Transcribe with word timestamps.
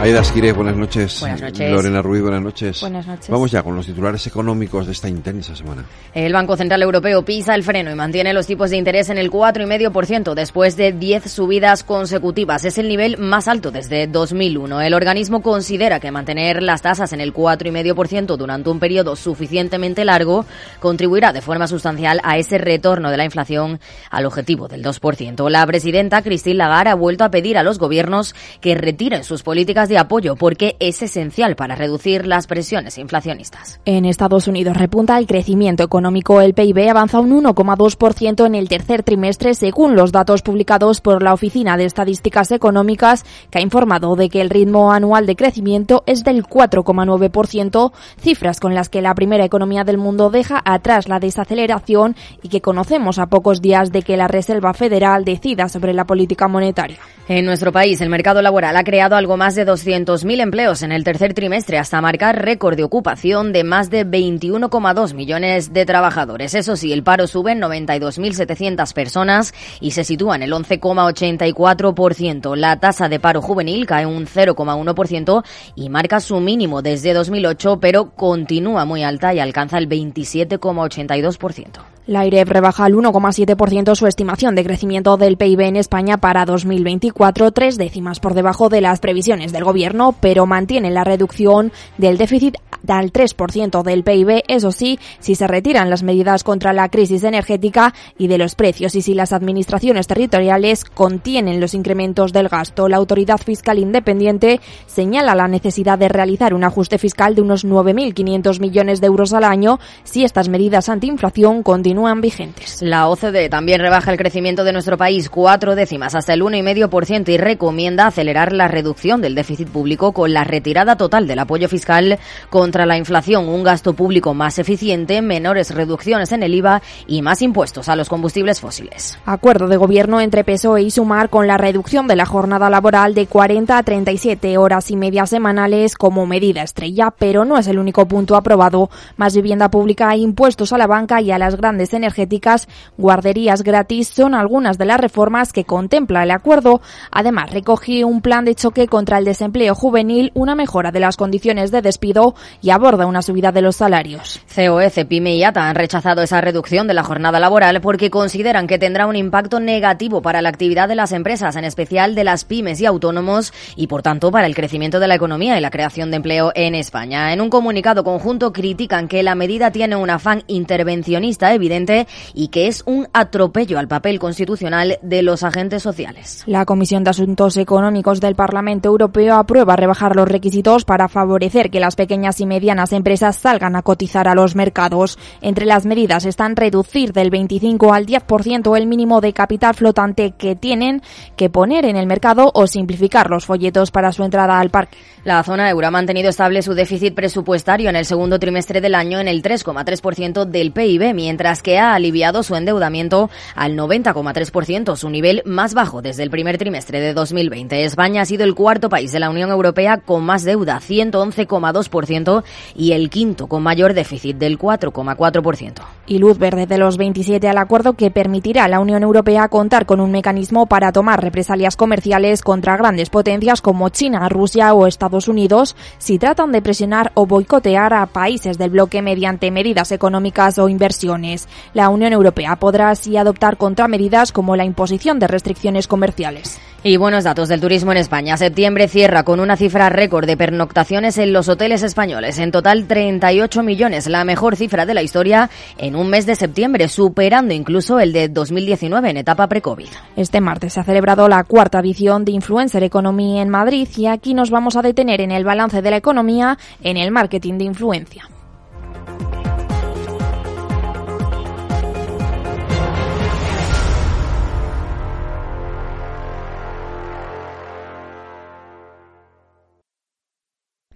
Aida 0.00 0.20
Esquire, 0.20 0.52
buenas 0.52 0.76
noches. 0.76 1.18
Buenas 1.18 1.40
noches. 1.40 1.72
Lorena 1.72 2.00
Ruiz, 2.02 2.22
buenas 2.22 2.40
noches. 2.40 2.80
Buenas 2.82 3.04
noches. 3.04 3.28
Vamos 3.28 3.50
ya 3.50 3.64
con 3.64 3.74
los 3.74 3.84
titulares 3.84 4.24
económicos 4.28 4.86
de 4.86 4.92
esta 4.92 5.08
intensa 5.08 5.56
semana. 5.56 5.84
El 6.14 6.32
Banco 6.32 6.56
Central 6.56 6.82
Europeo 6.84 7.24
pisa 7.24 7.56
el 7.56 7.64
freno 7.64 7.90
y 7.90 7.96
mantiene 7.96 8.32
los 8.32 8.46
tipos 8.46 8.70
de 8.70 8.76
interés 8.76 9.10
en 9.10 9.18
el 9.18 9.28
4,5% 9.28 10.34
después 10.34 10.76
de 10.76 10.92
10 10.92 11.28
subidas 11.28 11.82
consecutivas. 11.82 12.64
Es 12.64 12.78
el 12.78 12.88
nivel 12.88 13.18
más 13.18 13.48
alto 13.48 13.72
desde 13.72 14.06
2001. 14.06 14.82
El 14.82 14.94
organismo 14.94 15.42
considera 15.42 15.98
que 15.98 16.12
mantener 16.12 16.62
las 16.62 16.80
tasas 16.80 17.12
en 17.12 17.20
el 17.20 17.34
4,5% 17.34 18.36
durante 18.36 18.70
un 18.70 18.78
periodo 18.78 19.16
suficientemente 19.16 20.04
largo 20.04 20.46
contribuirá 20.78 21.32
de 21.32 21.42
forma 21.42 21.66
sustancial 21.66 22.20
a 22.22 22.38
ese 22.38 22.58
retorno 22.58 23.10
de 23.10 23.16
la 23.16 23.24
inflación 23.24 23.80
al 24.12 24.26
objetivo 24.26 24.68
del 24.68 24.84
2%. 24.84 25.50
La 25.50 25.66
presidenta 25.66 26.22
Christine 26.22 26.54
Lagarde 26.54 26.90
ha 26.90 26.94
vuelto 26.94 27.24
a 27.24 27.32
pedir 27.32 27.58
a 27.58 27.64
los 27.64 27.80
gobiernos 27.80 28.36
que 28.60 28.76
retiren 28.76 29.24
sus 29.24 29.42
políticas 29.42 29.87
de 29.88 29.98
apoyo 29.98 30.36
porque 30.36 30.76
es 30.80 31.02
esencial 31.02 31.56
para 31.56 31.74
reducir 31.74 32.26
las 32.26 32.46
presiones 32.46 32.98
inflacionistas. 32.98 33.80
En 33.84 34.04
Estados 34.04 34.48
Unidos 34.48 34.76
repunta 34.76 35.18
el 35.18 35.26
crecimiento 35.26 35.82
económico. 35.82 36.40
El 36.40 36.54
PIB 36.54 36.90
avanza 36.90 37.20
un 37.20 37.30
1,2% 37.42 38.46
en 38.46 38.54
el 38.54 38.68
tercer 38.68 39.02
trimestre 39.02 39.54
según 39.54 39.96
los 39.96 40.12
datos 40.12 40.42
publicados 40.42 41.00
por 41.00 41.22
la 41.22 41.32
Oficina 41.32 41.76
de 41.76 41.84
Estadísticas 41.84 42.50
Económicas 42.50 43.24
que 43.50 43.58
ha 43.58 43.62
informado 43.62 44.16
de 44.16 44.28
que 44.28 44.40
el 44.40 44.50
ritmo 44.50 44.92
anual 44.92 45.26
de 45.26 45.36
crecimiento 45.36 46.02
es 46.06 46.24
del 46.24 46.44
4,9%, 46.44 47.92
cifras 48.20 48.60
con 48.60 48.74
las 48.74 48.88
que 48.88 49.02
la 49.02 49.14
primera 49.14 49.44
economía 49.44 49.84
del 49.84 49.98
mundo 49.98 50.30
deja 50.30 50.60
atrás 50.64 51.08
la 51.08 51.20
desaceleración 51.20 52.16
y 52.42 52.48
que 52.48 52.60
conocemos 52.60 53.18
a 53.18 53.26
pocos 53.26 53.60
días 53.60 53.92
de 53.92 54.02
que 54.02 54.16
la 54.16 54.28
Reserva 54.28 54.74
Federal 54.74 55.24
decida 55.24 55.68
sobre 55.68 55.92
la 55.92 56.04
política 56.04 56.48
monetaria. 56.48 56.98
En 57.30 57.44
nuestro 57.44 57.72
país, 57.72 58.00
el 58.00 58.08
mercado 58.08 58.40
laboral 58.40 58.74
ha 58.74 58.84
creado 58.84 59.14
algo 59.14 59.36
más 59.36 59.54
de 59.54 59.66
200.000 59.66 60.40
empleos 60.40 60.82
en 60.82 60.92
el 60.92 61.04
tercer 61.04 61.34
trimestre 61.34 61.76
hasta 61.76 62.00
marcar 62.00 62.42
récord 62.42 62.74
de 62.74 62.84
ocupación 62.84 63.52
de 63.52 63.64
más 63.64 63.90
de 63.90 64.06
21,2 64.06 65.12
millones 65.12 65.74
de 65.74 65.84
trabajadores. 65.84 66.54
Eso 66.54 66.74
sí, 66.74 66.90
el 66.90 67.02
paro 67.02 67.26
sube 67.26 67.52
en 67.52 67.60
92.700 67.60 68.94
personas 68.94 69.52
y 69.78 69.90
se 69.90 70.04
sitúa 70.04 70.36
en 70.36 70.44
el 70.44 70.54
11,84%. 70.54 72.56
La 72.56 72.80
tasa 72.80 73.10
de 73.10 73.20
paro 73.20 73.42
juvenil 73.42 73.84
cae 73.84 74.06
un 74.06 74.24
0,1% 74.24 75.44
y 75.74 75.90
marca 75.90 76.20
su 76.20 76.40
mínimo 76.40 76.80
desde 76.80 77.12
2008, 77.12 77.78
pero 77.78 78.12
continúa 78.12 78.86
muy 78.86 79.02
alta 79.02 79.34
y 79.34 79.40
alcanza 79.40 79.76
el 79.76 79.86
27,82%. 79.86 81.98
La 82.08 82.24
IREF 82.24 82.48
rebaja 82.48 82.86
al 82.86 82.94
1,7% 82.94 83.94
su 83.94 84.06
estimación 84.06 84.54
de 84.54 84.64
crecimiento 84.64 85.18
del 85.18 85.36
PIB 85.36 85.60
en 85.60 85.76
España 85.76 86.16
para 86.16 86.46
2024, 86.46 87.17
tres 87.54 87.76
décimas 87.76 88.20
por 88.20 88.34
debajo 88.34 88.68
de 88.68 88.80
las 88.80 89.00
previsiones 89.00 89.52
del 89.52 89.64
Gobierno, 89.64 90.14
pero 90.20 90.46
mantiene 90.46 90.90
la 90.90 91.04
reducción 91.04 91.72
del 91.98 92.16
déficit 92.16 92.56
al 92.86 93.12
3% 93.12 93.82
del 93.82 94.04
PIB, 94.04 94.44
eso 94.46 94.72
sí, 94.72 94.98
si 95.18 95.34
se 95.34 95.46
retiran 95.46 95.90
las 95.90 96.02
medidas 96.02 96.44
contra 96.44 96.72
la 96.72 96.88
crisis 96.88 97.24
energética 97.24 97.92
y 98.16 98.28
de 98.28 98.38
los 98.38 98.54
precios 98.54 98.94
y 98.94 99.02
si 99.02 99.14
las 99.14 99.32
administraciones 99.32 100.06
territoriales 100.06 100.84
contienen 100.84 101.60
los 101.60 101.74
incrementos 101.74 102.32
del 102.32 102.48
gasto. 102.48 102.88
La 102.88 102.96
Autoridad 102.96 103.38
Fiscal 103.38 103.78
Independiente 103.78 104.60
señala 104.86 105.34
la 105.34 105.48
necesidad 105.48 105.98
de 105.98 106.08
realizar 106.08 106.54
un 106.54 106.64
ajuste 106.64 106.98
fiscal 106.98 107.34
de 107.34 107.42
unos 107.42 107.66
9.500 107.66 108.60
millones 108.60 109.00
de 109.00 109.08
euros 109.08 109.32
al 109.32 109.44
año 109.44 109.80
si 110.04 110.24
estas 110.24 110.48
medidas 110.48 110.88
antiinflación 110.88 111.62
continúan 111.62 112.20
vigentes. 112.20 112.80
La 112.80 113.08
OCDE 113.08 113.48
también 113.48 113.80
rebaja 113.80 114.12
el 114.12 114.18
crecimiento 114.18 114.64
de 114.64 114.72
nuestro 114.72 114.96
país 114.96 115.28
cuatro 115.28 115.74
décimas 115.74 116.14
hasta 116.14 116.32
el 116.32 116.42
1,5% 116.42 117.07
y 117.08 117.38
recomienda 117.38 118.06
acelerar 118.06 118.52
la 118.52 118.68
reducción 118.68 119.22
del 119.22 119.34
déficit 119.34 119.68
público 119.68 120.12
con 120.12 120.34
la 120.34 120.44
retirada 120.44 120.96
total 120.96 121.26
del 121.26 121.38
apoyo 121.38 121.66
fiscal 121.66 122.18
contra 122.50 122.84
la 122.84 122.98
inflación, 122.98 123.48
un 123.48 123.62
gasto 123.62 123.94
público 123.94 124.34
más 124.34 124.58
eficiente, 124.58 125.22
menores 125.22 125.74
reducciones 125.74 126.32
en 126.32 126.42
el 126.42 126.54
IVA 126.54 126.82
y 127.06 127.22
más 127.22 127.40
impuestos 127.40 127.88
a 127.88 127.96
los 127.96 128.10
combustibles 128.10 128.60
fósiles. 128.60 129.18
Acuerdo 129.24 129.68
de 129.68 129.78
gobierno 129.78 130.20
entre 130.20 130.44
PSOE 130.44 130.82
y 130.82 130.90
Sumar 130.90 131.30
con 131.30 131.46
la 131.46 131.56
reducción 131.56 132.08
de 132.08 132.16
la 132.16 132.26
jornada 132.26 132.68
laboral 132.68 133.14
de 133.14 133.26
40 133.26 133.78
a 133.78 133.82
37 133.82 134.58
horas 134.58 134.90
y 134.90 134.96
media 134.96 135.24
semanales 135.24 135.94
como 135.94 136.26
medida 136.26 136.62
estrella, 136.62 137.14
pero 137.18 137.46
no 137.46 137.56
es 137.56 137.68
el 137.68 137.78
único 137.78 138.06
punto 138.06 138.36
aprobado. 138.36 138.90
Más 139.16 139.34
vivienda 139.34 139.70
pública, 139.70 140.14
impuestos 140.14 140.74
a 140.74 140.78
la 140.78 140.86
banca 140.86 141.22
y 141.22 141.30
a 141.30 141.38
las 141.38 141.56
grandes 141.56 141.94
energéticas, 141.94 142.68
guarderías 142.98 143.62
gratis 143.62 144.08
son 144.08 144.34
algunas 144.34 144.76
de 144.76 144.84
las 144.84 145.00
reformas 145.00 145.54
que 145.54 145.64
contempla 145.64 146.22
el 146.22 146.32
acuerdo. 146.32 146.82
Además, 147.10 147.50
recoge 147.50 148.04
un 148.04 148.20
plan 148.20 148.44
de 148.44 148.54
choque 148.54 148.86
contra 148.86 149.18
el 149.18 149.24
desempleo 149.24 149.74
juvenil, 149.74 150.32
una 150.34 150.54
mejora 150.54 150.90
de 150.90 151.00
las 151.00 151.16
condiciones 151.16 151.70
de 151.70 151.82
despido 151.82 152.34
y 152.62 152.70
aborda 152.70 153.06
una 153.06 153.22
subida 153.22 153.52
de 153.52 153.62
los 153.62 153.76
salarios. 153.76 154.40
COE, 154.54 154.90
CEPIME 154.90 155.36
y 155.36 155.44
ATA 155.44 155.68
han 155.68 155.74
rechazado 155.74 156.22
esa 156.22 156.40
reducción 156.40 156.86
de 156.86 156.94
la 156.94 157.04
jornada 157.04 157.40
laboral 157.40 157.80
porque 157.80 158.10
consideran 158.10 158.66
que 158.66 158.78
tendrá 158.78 159.06
un 159.06 159.16
impacto 159.16 159.60
negativo 159.60 160.22
para 160.22 160.42
la 160.42 160.48
actividad 160.48 160.88
de 160.88 160.94
las 160.94 161.12
empresas, 161.12 161.56
en 161.56 161.64
especial 161.64 162.14
de 162.14 162.24
las 162.24 162.44
pymes 162.44 162.80
y 162.80 162.86
autónomos, 162.86 163.52
y 163.76 163.86
por 163.86 164.02
tanto 164.02 164.30
para 164.30 164.46
el 164.46 164.54
crecimiento 164.54 165.00
de 165.00 165.08
la 165.08 165.14
economía 165.14 165.58
y 165.58 165.60
la 165.60 165.70
creación 165.70 166.10
de 166.10 166.16
empleo 166.16 166.52
en 166.54 166.74
España. 166.74 167.32
En 167.32 167.40
un 167.40 167.50
comunicado 167.50 168.04
conjunto 168.04 168.52
critican 168.52 169.08
que 169.08 169.22
la 169.22 169.34
medida 169.34 169.70
tiene 169.70 169.96
un 169.96 170.10
afán 170.10 170.42
intervencionista 170.46 171.52
evidente 171.52 172.06
y 172.34 172.48
que 172.48 172.66
es 172.66 172.82
un 172.86 173.08
atropello 173.12 173.78
al 173.78 173.88
papel 173.88 174.18
constitucional 174.18 174.98
de 175.02 175.22
los 175.22 175.42
agentes 175.42 175.82
sociales. 175.82 176.42
La 176.46 176.64
Comisión 176.64 176.87
de 176.88 177.10
Asuntos 177.10 177.58
Económicos 177.58 178.18
del 178.18 178.34
Parlamento 178.34 178.88
Europeo 178.88 179.34
aprueba 179.34 179.76
rebajar 179.76 180.16
los 180.16 180.26
requisitos 180.26 180.86
para 180.86 181.08
favorecer 181.08 181.68
que 181.68 181.80
las 181.80 181.96
pequeñas 181.96 182.40
y 182.40 182.46
medianas 182.46 182.94
empresas 182.94 183.36
salgan 183.36 183.76
a 183.76 183.82
cotizar 183.82 184.26
a 184.26 184.34
los 184.34 184.54
mercados. 184.54 185.18
Entre 185.42 185.66
las 185.66 185.84
medidas 185.84 186.24
están 186.24 186.56
reducir 186.56 187.12
del 187.12 187.28
25 187.28 187.92
al 187.92 188.06
10% 188.06 188.74
el 188.74 188.86
mínimo 188.86 189.20
de 189.20 189.34
capital 189.34 189.74
flotante 189.74 190.30
que 190.30 190.56
tienen 190.56 191.02
que 191.36 191.50
poner 191.50 191.84
en 191.84 191.96
el 191.96 192.06
mercado 192.06 192.50
o 192.54 192.66
simplificar 192.66 193.28
los 193.28 193.44
folletos 193.44 193.90
para 193.90 194.10
su 194.10 194.24
entrada 194.24 194.58
al 194.58 194.70
parque. 194.70 194.96
La 195.24 195.42
zona 195.42 195.68
euro 195.68 195.88
ha 195.88 195.90
mantenido 195.90 196.30
estable 196.30 196.62
su 196.62 196.72
déficit 196.72 197.14
presupuestario 197.14 197.90
en 197.90 197.96
el 197.96 198.06
segundo 198.06 198.38
trimestre 198.38 198.80
del 198.80 198.94
año 198.94 199.20
en 199.20 199.28
el 199.28 199.42
3,3% 199.42 200.46
del 200.46 200.72
PIB, 200.72 201.12
mientras 201.12 201.60
que 201.62 201.78
ha 201.78 201.92
aliviado 201.92 202.42
su 202.42 202.56
endeudamiento 202.56 203.28
al 203.54 203.76
90,3%, 203.76 204.96
su 204.96 205.10
nivel 205.10 205.42
más 205.44 205.74
bajo 205.74 206.00
desde 206.00 206.22
el 206.22 206.30
primer 206.30 206.56
trimestre 206.56 206.67
de 206.70 207.14
2020. 207.14 207.84
España 207.84 208.22
ha 208.22 208.24
sido 208.26 208.44
el 208.44 208.54
cuarto 208.54 208.90
país 208.90 209.10
de 209.10 209.20
la 209.20 209.30
Unión 209.30 209.50
Europea 209.50 209.98
con 209.98 210.22
más 210.22 210.44
deuda, 210.44 210.80
111,2%, 210.80 212.44
y 212.76 212.92
el 212.92 213.08
quinto 213.08 213.46
con 213.46 213.62
mayor 213.62 213.94
déficit 213.94 214.36
del 214.36 214.58
4,4%. 214.58 215.82
Y 216.06 216.18
luz 216.18 216.38
verde 216.38 216.66
de 216.66 216.76
los 216.76 216.98
27 216.98 217.48
al 217.48 217.56
acuerdo 217.56 217.94
que 217.94 218.10
permitirá 218.10 218.64
a 218.64 218.68
la 218.68 218.80
Unión 218.80 219.02
Europea 219.02 219.48
contar 219.48 219.86
con 219.86 220.00
un 220.00 220.10
mecanismo 220.10 220.66
para 220.66 220.92
tomar 220.92 221.22
represalias 221.22 221.76
comerciales 221.76 222.42
contra 222.42 222.76
grandes 222.76 223.08
potencias 223.08 223.62
como 223.62 223.88
China, 223.88 224.28
Rusia 224.28 224.74
o 224.74 224.86
Estados 224.86 225.26
Unidos 225.26 225.74
si 225.96 226.18
tratan 226.18 226.52
de 226.52 226.60
presionar 226.60 227.12
o 227.14 227.26
boicotear 227.26 227.94
a 227.94 228.06
países 228.06 228.58
del 228.58 228.70
bloque 228.70 229.00
mediante 229.00 229.50
medidas 229.50 229.90
económicas 229.90 230.58
o 230.58 230.68
inversiones. 230.68 231.48
La 231.72 231.88
Unión 231.88 232.12
Europea 232.12 232.56
podrá 232.56 232.90
así 232.90 233.16
adoptar 233.16 233.56
contramedidas 233.56 234.32
como 234.32 234.54
la 234.54 234.64
imposición 234.64 235.18
de 235.18 235.28
restricciones 235.28 235.88
comerciales. 235.88 236.60
Y 236.84 236.96
buenos 236.96 237.24
datos 237.24 237.48
del 237.48 237.60
turismo 237.60 237.90
en 237.90 237.98
España. 237.98 238.36
Septiembre 238.36 238.86
cierra 238.86 239.24
con 239.24 239.40
una 239.40 239.56
cifra 239.56 239.88
récord 239.88 240.26
de 240.26 240.36
pernoctaciones 240.36 241.18
en 241.18 241.32
los 241.32 241.48
hoteles 241.48 241.82
españoles. 241.82 242.38
En 242.38 242.52
total 242.52 242.86
38 242.86 243.64
millones, 243.64 244.06
la 244.06 244.24
mejor 244.24 244.54
cifra 244.54 244.86
de 244.86 244.94
la 244.94 245.02
historia 245.02 245.50
en 245.76 245.96
un 245.96 246.08
mes 246.08 246.24
de 246.24 246.36
septiembre, 246.36 246.86
superando 246.88 247.52
incluso 247.52 247.98
el 247.98 248.12
de 248.12 248.28
2019 248.28 249.10
en 249.10 249.16
etapa 249.16 249.48
pre-COVID. 249.48 249.88
Este 250.14 250.40
martes 250.40 250.74
se 250.74 250.80
ha 250.80 250.84
celebrado 250.84 251.26
la 251.26 251.42
cuarta 251.42 251.80
edición 251.80 252.24
de 252.24 252.30
Influencer 252.30 252.84
Economy 252.84 253.40
en 253.40 253.48
Madrid 253.48 253.88
y 253.96 254.06
aquí 254.06 254.32
nos 254.32 254.50
vamos 254.50 254.76
a 254.76 254.82
detener 254.82 255.20
en 255.20 255.32
el 255.32 255.42
balance 255.42 255.82
de 255.82 255.90
la 255.90 255.96
economía 255.96 256.58
en 256.84 256.96
el 256.96 257.10
marketing 257.10 257.58
de 257.58 257.64
influencia. 257.64 258.28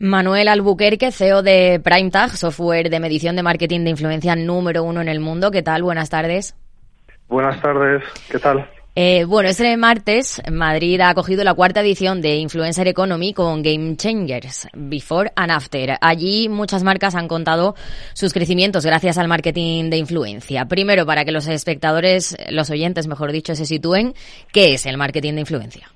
Manuel 0.03 0.49
Albuquerque, 0.49 1.13
CEO 1.13 1.45
de 1.45 1.81
PrimeTag, 1.81 2.37
software 2.37 2.91
de 2.91 2.99
medición 2.99 3.37
de 3.37 3.45
marketing 3.45 3.85
de 3.85 3.91
influencia 3.91 4.35
número 4.35 4.83
uno 4.83 5.01
en 5.01 5.07
el 5.07 5.21
mundo. 5.21 5.53
¿Qué 5.53 5.63
tal? 5.63 5.85
Buenas 5.85 6.11
tardes. 6.11 6.57
Buenas 7.29 7.63
tardes, 7.63 8.03
¿qué 8.29 8.41
tal? 8.41 8.69
Eh, 8.97 9.25
bueno, 9.27 9.49
este 9.49 9.77
martes 9.77 10.43
Madrid 10.51 11.01
ha 11.01 11.11
acogido 11.11 11.45
la 11.45 11.55
cuarta 11.55 11.83
edición 11.83 12.21
de 12.21 12.35
Influencer 12.39 12.89
Economy 12.89 13.33
con 13.33 13.63
Game 13.63 13.97
Changers, 13.97 14.67
Before 14.75 15.31
and 15.37 15.53
After. 15.53 15.97
Allí 16.01 16.49
muchas 16.49 16.83
marcas 16.83 17.15
han 17.15 17.29
contado 17.29 17.77
sus 18.13 18.33
crecimientos 18.33 18.85
gracias 18.85 19.19
al 19.19 19.29
marketing 19.29 19.89
de 19.89 19.99
influencia. 19.99 20.65
Primero, 20.65 21.07
para 21.07 21.25
que 21.25 21.31
los 21.31 21.47
espectadores, 21.47 22.37
los 22.51 22.71
oyentes, 22.71 23.07
mejor 23.07 23.31
dicho, 23.31 23.55
se 23.55 23.67
sitúen, 23.67 24.15
¿qué 24.53 24.75
es 24.75 24.85
el 24.85 24.97
marketing 24.97 25.35
de 25.35 25.41
influencia? 25.43 25.93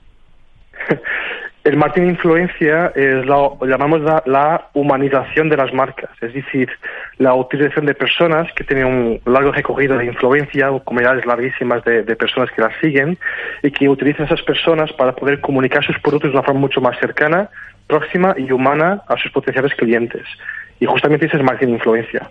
El 1.66 1.76
marketing 1.76 2.10
influencia 2.10 2.92
es 2.94 3.26
lo 3.26 3.58
llamamos 3.66 4.00
la, 4.00 4.68
humanización 4.72 5.48
de 5.48 5.56
las 5.56 5.74
marcas, 5.74 6.10
es 6.20 6.32
decir, 6.32 6.70
la 7.18 7.34
utilización 7.34 7.86
de 7.86 7.94
personas 7.94 8.46
que 8.52 8.62
tienen 8.62 8.86
un 8.86 9.20
largo 9.26 9.50
recorrido 9.50 9.98
de 9.98 10.06
influencia 10.06 10.70
o 10.70 10.84
comunidades 10.84 11.26
larguísimas 11.26 11.82
de, 11.82 12.04
personas 12.14 12.52
que 12.52 12.62
las 12.62 12.72
siguen 12.80 13.18
y 13.64 13.72
que 13.72 13.88
utilizan 13.88 14.26
esas 14.26 14.42
personas 14.42 14.92
para 14.92 15.16
poder 15.16 15.40
comunicar 15.40 15.84
sus 15.84 15.98
productos 15.98 16.30
de 16.30 16.36
una 16.36 16.46
forma 16.46 16.60
mucho 16.60 16.80
más 16.80 16.96
cercana, 17.00 17.50
próxima 17.88 18.36
y 18.38 18.52
humana 18.52 19.02
a 19.08 19.16
sus 19.16 19.32
potenciales 19.32 19.74
clientes. 19.74 20.22
Y 20.78 20.86
justamente 20.86 21.26
ese 21.26 21.36
es 21.36 21.42
marketing 21.42 21.72
influencia. 21.72 22.30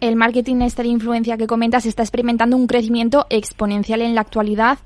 El 0.00 0.16
marketing 0.16 0.60
este 0.60 0.82
de 0.82 0.88
influencia 0.88 1.36
que 1.36 1.46
comentas 1.46 1.84
está 1.84 2.02
experimentando 2.02 2.56
un 2.56 2.66
crecimiento 2.66 3.26
exponencial 3.28 4.02
en 4.02 4.14
la 4.14 4.20
actualidad. 4.20 4.78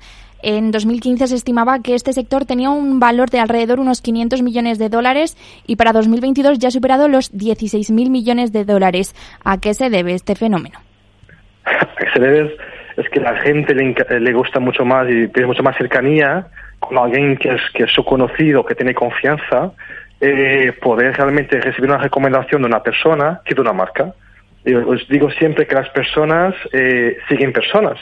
En 0.43 0.71
2015 0.71 1.27
se 1.27 1.35
estimaba 1.35 1.79
que 1.79 1.95
este 1.95 2.11
sector 2.11 2.45
tenía 2.45 2.69
un 2.69 2.99
valor 2.99 3.29
de 3.29 3.39
alrededor 3.39 3.79
unos 3.79 4.01
500 4.01 4.41
millones 4.41 4.77
de 4.77 4.89
dólares 4.89 5.37
y 5.65 5.77
para 5.77 5.93
2022 5.93 6.59
ya 6.59 6.67
ha 6.67 6.71
superado 6.71 7.07
los 7.07 7.33
16.000 7.33 8.09
millones 8.09 8.51
de 8.51 8.65
dólares. 8.65 9.15
¿A 9.45 9.59
qué 9.59 9.73
se 9.73 9.89
debe 9.89 10.13
este 10.13 10.35
fenómeno? 10.35 10.79
Se 12.13 12.19
debe 12.19 12.55
es 12.97 13.09
que 13.09 13.19
la 13.19 13.35
gente 13.37 13.73
le, 13.73 14.33
gusta 14.33 14.59
mucho 14.59 14.85
más 14.85 15.09
y 15.09 15.27
tiene 15.29 15.47
mucha 15.47 15.63
más 15.63 15.77
cercanía 15.77 16.45
con 16.77 16.97
alguien 16.97 17.37
que 17.37 17.55
es, 17.55 17.61
que 17.73 17.83
es 17.83 17.91
su 17.91 18.03
conocido, 18.03 18.65
que 18.65 18.75
tiene 18.75 18.93
confianza, 18.93 19.71
eh, 20.21 20.73
poder 20.79 21.15
realmente 21.15 21.59
recibir 21.59 21.89
una 21.89 21.99
recomendación 21.99 22.61
de 22.61 22.67
una 22.67 22.83
persona 22.83 23.41
que 23.45 23.55
de 23.55 23.61
una 23.61 23.73
marca. 23.73 24.13
Yo 24.65 24.87
os 24.87 25.07
digo 25.07 25.31
siempre 25.31 25.65
que 25.65 25.75
las 25.75 25.89
personas 25.89 26.53
eh, 26.71 27.17
siguen 27.27 27.51
personas. 27.51 27.97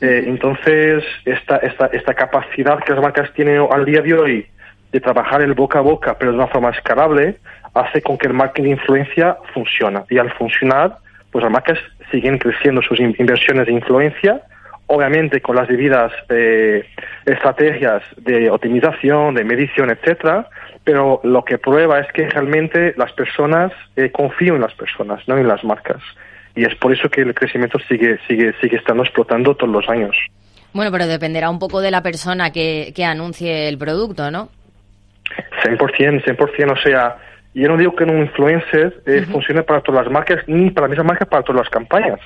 Eh, 0.00 0.24
entonces, 0.26 1.04
esta, 1.24 1.56
esta, 1.58 1.86
esta 1.86 2.14
capacidad 2.14 2.82
que 2.84 2.92
las 2.92 3.02
marcas 3.02 3.32
tienen 3.32 3.66
al 3.70 3.84
día 3.84 4.02
de 4.02 4.14
hoy 4.14 4.46
de 4.92 5.00
trabajar 5.00 5.42
el 5.42 5.54
boca 5.54 5.78
a 5.78 5.82
boca, 5.82 6.16
pero 6.18 6.32
de 6.32 6.38
una 6.38 6.46
forma 6.48 6.70
escalable, 6.70 7.36
hace 7.74 8.02
con 8.02 8.18
que 8.18 8.26
el 8.26 8.34
marketing 8.34 8.64
de 8.64 8.70
influencia 8.70 9.36
funcione. 9.52 10.02
Y 10.10 10.18
al 10.18 10.32
funcionar, 10.32 10.98
pues 11.30 11.42
las 11.42 11.52
marcas 11.52 11.78
siguen 12.10 12.38
creciendo 12.38 12.82
sus 12.82 13.00
inversiones 13.00 13.66
de 13.66 13.72
influencia, 13.72 14.42
obviamente 14.86 15.40
con 15.40 15.56
las 15.56 15.68
debidas 15.68 16.12
eh, 16.28 16.84
estrategias 17.24 18.02
de 18.18 18.50
optimización, 18.50 19.34
de 19.34 19.44
medición, 19.44 19.90
etcétera, 19.90 20.48
pero 20.84 21.20
lo 21.24 21.44
que 21.44 21.58
prueba 21.58 21.98
es 21.98 22.06
que 22.12 22.28
realmente 22.28 22.94
las 22.96 23.12
personas 23.12 23.72
eh, 23.96 24.10
confían 24.12 24.56
en 24.56 24.60
las 24.62 24.74
personas, 24.74 25.26
no 25.26 25.36
en 25.36 25.48
las 25.48 25.64
marcas 25.64 26.00
y 26.56 26.64
es 26.64 26.74
por 26.76 26.92
eso 26.92 27.08
que 27.08 27.20
el 27.20 27.34
crecimiento 27.34 27.78
sigue, 27.86 28.18
sigue, 28.26 28.54
sigue 28.60 28.76
estando 28.76 29.02
explotando 29.02 29.54
todos 29.54 29.72
los 29.72 29.88
años. 29.88 30.16
Bueno, 30.72 30.90
pero 30.90 31.06
dependerá 31.06 31.50
un 31.50 31.58
poco 31.58 31.80
de 31.80 31.90
la 31.90 32.02
persona 32.02 32.50
que, 32.50 32.92
que 32.94 33.04
anuncie 33.04 33.68
el 33.68 33.78
producto, 33.78 34.30
¿no? 34.30 34.48
100%, 35.62 36.24
100%, 36.24 36.72
o 36.72 36.76
sea, 36.76 37.16
yo 37.54 37.68
no 37.68 37.76
digo 37.76 37.94
que 37.94 38.04
un 38.04 38.18
influencer 38.18 39.02
eh, 39.06 39.26
funcione 39.30 39.62
para 39.62 39.80
todas 39.80 40.04
las 40.04 40.12
marcas, 40.12 40.46
ni 40.46 40.70
para 40.70 40.86
la 40.86 40.90
misma 40.90 41.04
marca 41.04 41.24
para 41.24 41.42
todas 41.42 41.62
las 41.62 41.70
campañas. 41.70 42.20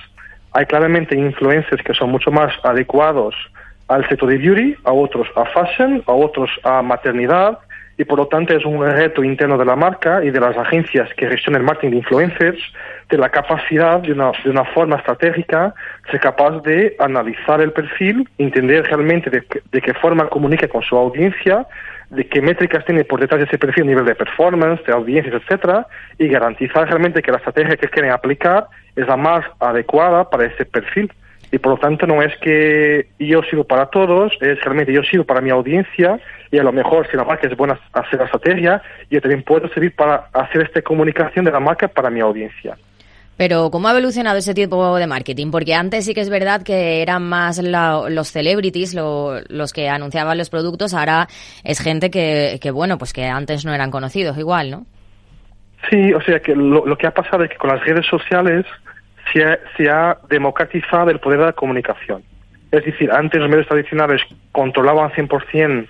Hay 0.53 0.65
claramente 0.65 1.17
influencers 1.17 1.81
que 1.83 1.93
son 1.93 2.11
mucho 2.11 2.31
más 2.31 2.53
adecuados 2.63 3.33
al 3.87 4.07
sector 4.07 4.29
de 4.29 4.37
beauty, 4.37 4.75
a 4.83 4.91
otros 4.91 5.27
a 5.35 5.45
fashion, 5.45 6.03
a 6.05 6.11
otros 6.11 6.49
a 6.63 6.81
maternidad, 6.81 7.59
y 7.97 8.03
por 8.05 8.17
lo 8.17 8.27
tanto 8.27 8.55
es 8.55 8.65
un 8.65 8.83
reto 8.83 9.23
interno 9.23 9.57
de 9.57 9.65
la 9.65 9.75
marca 9.75 10.23
y 10.23 10.31
de 10.31 10.39
las 10.39 10.57
agencias 10.57 11.09
que 11.15 11.27
gestionan 11.27 11.61
el 11.61 11.67
marketing 11.67 11.91
de 11.91 11.97
influencers 11.97 12.59
de 13.09 13.17
la 13.17 13.29
capacidad 13.29 13.99
de 13.99 14.13
una, 14.13 14.31
de 14.43 14.49
una 14.49 14.65
forma 14.65 14.95
estratégica 14.95 15.73
ser 16.09 16.19
capaz 16.19 16.61
de 16.61 16.95
analizar 16.99 17.61
el 17.61 17.71
perfil, 17.71 18.27
entender 18.37 18.85
realmente 18.85 19.29
de, 19.29 19.43
de 19.71 19.81
qué 19.81 19.93
forma 19.93 20.27
comunica 20.27 20.67
con 20.67 20.81
su 20.81 20.95
audiencia, 20.95 21.67
de 22.09 22.27
qué 22.27 22.41
métricas 22.41 22.85
tiene 22.85 23.05
por 23.05 23.19
detrás 23.19 23.39
de 23.39 23.45
ese 23.45 23.57
perfil, 23.57 23.87
nivel 23.87 24.05
de 24.05 24.15
performance, 24.15 24.83
de 24.85 24.93
audiencias, 24.93 25.35
etcétera, 25.35 25.87
y 26.17 26.27
garantizar 26.27 26.87
realmente 26.87 27.21
que 27.21 27.31
la 27.31 27.37
estrategia 27.37 27.77
que 27.77 27.87
quieren 27.87 28.11
aplicar 28.11 28.67
es 28.95 29.07
la 29.07 29.17
más 29.17 29.45
adecuada 29.59 30.29
para 30.29 30.45
ese 30.45 30.65
perfil. 30.65 31.11
Y 31.53 31.57
por 31.57 31.73
lo 31.73 31.77
tanto 31.77 32.07
no 32.07 32.21
es 32.21 32.35
que 32.37 33.07
yo 33.19 33.43
sirvo 33.43 33.65
para 33.65 33.87
todos, 33.87 34.31
es 34.41 34.61
realmente 34.61 34.93
yo 34.93 35.03
sirvo 35.03 35.25
para 35.25 35.41
mi 35.41 35.49
audiencia 35.49 36.19
y 36.51 36.57
a 36.57 36.63
lo 36.63 36.71
mejor 36.71 37.07
si 37.09 37.17
la 37.17 37.23
marca 37.23 37.47
es 37.47 37.55
buena 37.55 37.79
hacer 37.93 38.19
la 38.19 38.25
estrategia, 38.25 38.81
yo 39.09 39.21
también 39.21 39.43
puedo 39.43 39.67
servir 39.69 39.95
para 39.95 40.27
hacer 40.33 40.63
esta 40.63 40.81
comunicación 40.81 41.45
de 41.45 41.51
la 41.51 41.59
marca 41.59 41.87
para 41.87 42.09
mi 42.09 42.19
audiencia. 42.19 42.77
Pero 43.37 43.71
¿cómo 43.71 43.87
ha 43.87 43.91
evolucionado 43.91 44.37
ese 44.37 44.53
tipo 44.53 44.97
de 44.97 45.07
marketing? 45.07 45.49
Porque 45.49 45.73
antes 45.73 46.05
sí 46.05 46.13
que 46.13 46.21
es 46.21 46.29
verdad 46.29 46.61
que 46.61 47.01
eran 47.01 47.23
más 47.23 47.59
los 47.63 48.27
celebrities 48.27 48.93
los 48.93 49.73
que 49.73 49.89
anunciaban 49.89 50.37
los 50.37 50.49
productos, 50.49 50.93
ahora 50.93 51.27
es 51.63 51.79
gente 51.79 52.11
que, 52.11 52.59
que, 52.61 52.69
bueno, 52.69 52.97
pues 52.97 53.13
que 53.13 53.25
antes 53.25 53.65
no 53.65 53.73
eran 53.73 53.89
conocidos 53.89 54.37
igual, 54.37 54.69
¿no? 54.69 54.85
Sí, 55.89 56.13
o 56.13 56.21
sea 56.21 56.39
que 56.39 56.55
lo, 56.55 56.85
lo 56.85 56.95
que 56.97 57.07
ha 57.07 57.11
pasado 57.11 57.43
es 57.43 57.49
que 57.49 57.57
con 57.57 57.71
las 57.71 57.83
redes 57.83 58.05
sociales 58.05 58.65
se 59.33 59.89
ha, 59.89 60.17
democratizado 60.29 61.09
el 61.09 61.19
poder 61.19 61.39
de 61.39 61.45
la 61.45 61.53
comunicación. 61.53 62.23
Es 62.71 62.85
decir, 62.85 63.11
antes 63.11 63.39
los 63.39 63.49
medios 63.49 63.67
tradicionales 63.67 64.21
controlaban 64.51 65.11
100% 65.11 65.87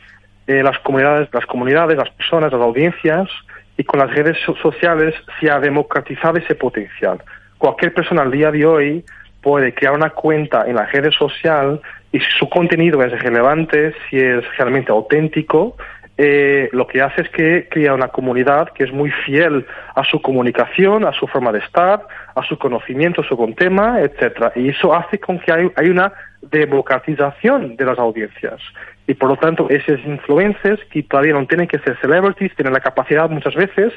eh, 0.47 0.63
las 0.63 0.77
comunidades, 0.79 1.29
las 1.31 1.45
comunidades, 1.45 1.97
las 1.97 2.09
personas, 2.11 2.51
las 2.51 2.61
audiencias, 2.61 3.29
y 3.77 3.83
con 3.83 3.99
las 3.99 4.13
redes 4.13 4.38
sociales 4.61 5.15
se 5.39 5.49
ha 5.49 5.59
democratizado 5.59 6.38
ese 6.38 6.55
potencial. 6.55 7.21
Cualquier 7.57 7.93
persona 7.93 8.21
al 8.21 8.31
día 8.31 8.51
de 8.51 8.65
hoy 8.65 9.05
puede 9.41 9.73
crear 9.73 9.93
una 9.93 10.11
cuenta 10.11 10.65
en 10.67 10.75
la 10.75 10.85
red 10.85 11.11
social 11.11 11.81
y 12.11 12.19
si 12.19 12.31
su 12.38 12.49
contenido 12.49 13.01
es 13.03 13.11
relevante, 13.23 13.93
si 14.09 14.17
es 14.17 14.43
realmente 14.57 14.91
auténtico, 14.91 15.77
eh, 16.23 16.69
lo 16.71 16.85
que 16.85 17.01
hace 17.01 17.23
es 17.23 17.29
que 17.29 17.68
crea 17.68 17.95
una 17.95 18.09
comunidad 18.09 18.69
que 18.75 18.83
es 18.83 18.94
muy 18.94 19.09
fiel 19.25 19.65
a 19.95 20.03
su 20.03 20.21
comunicación, 20.21 21.03
a 21.03 21.13
su 21.13 21.25
forma 21.25 21.51
de 21.51 21.57
estar, 21.57 22.06
a 22.35 22.44
su 22.44 22.59
conocimiento 22.59 23.23
sobre 23.23 23.45
un 23.45 23.56
tema, 23.56 24.00
etcétera. 24.00 24.51
Y 24.56 24.69
eso 24.69 24.94
hace 24.94 25.18
con 25.18 25.39
que 25.39 25.51
hay, 25.51 25.89
una 25.89 26.13
democratización 26.44 27.75
de 27.75 27.85
las 27.85 27.98
audiencias. 27.98 28.62
Y 29.07 29.15
por 29.15 29.29
lo 29.29 29.36
tanto, 29.36 29.67
esos 29.72 30.00
influencers 30.05 30.79
que 30.91 31.01
todavía 31.01 31.34
no 31.34 31.48
tienen 31.48 31.67
que 31.67 31.79
ser 31.79 31.98
celebrities, 32.00 32.55
tienen 32.55 32.74
la 32.74 32.81
capacidad 32.81 33.27
muchas 33.27 33.55
veces 33.55 33.91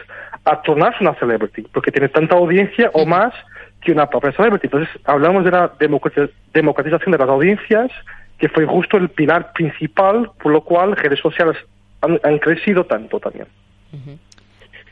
a 0.46 0.62
tornarse 0.62 1.04
una 1.04 1.12
celebrity, 1.16 1.66
porque 1.74 1.92
tiene 1.92 2.08
tanta 2.08 2.36
audiencia 2.36 2.88
o 2.94 3.04
más 3.04 3.34
que 3.82 3.92
una 3.92 4.08
propia 4.08 4.32
celebrity. 4.32 4.68
Entonces, 4.68 4.88
hablamos 5.04 5.44
de 5.44 5.50
la 5.50 5.72
democratización 5.78 7.12
de 7.12 7.18
las 7.18 7.28
audiencias, 7.28 7.90
que 8.38 8.48
fue 8.48 8.64
justo 8.64 8.96
el 8.96 9.10
pilar 9.10 9.52
principal 9.52 10.30
por 10.42 10.52
lo 10.52 10.62
cual 10.62 10.96
redes 10.96 11.20
sociales 11.20 11.58
han, 12.04 12.38
crecido 12.38 12.84
tanto 12.84 13.18
también. 13.20 13.46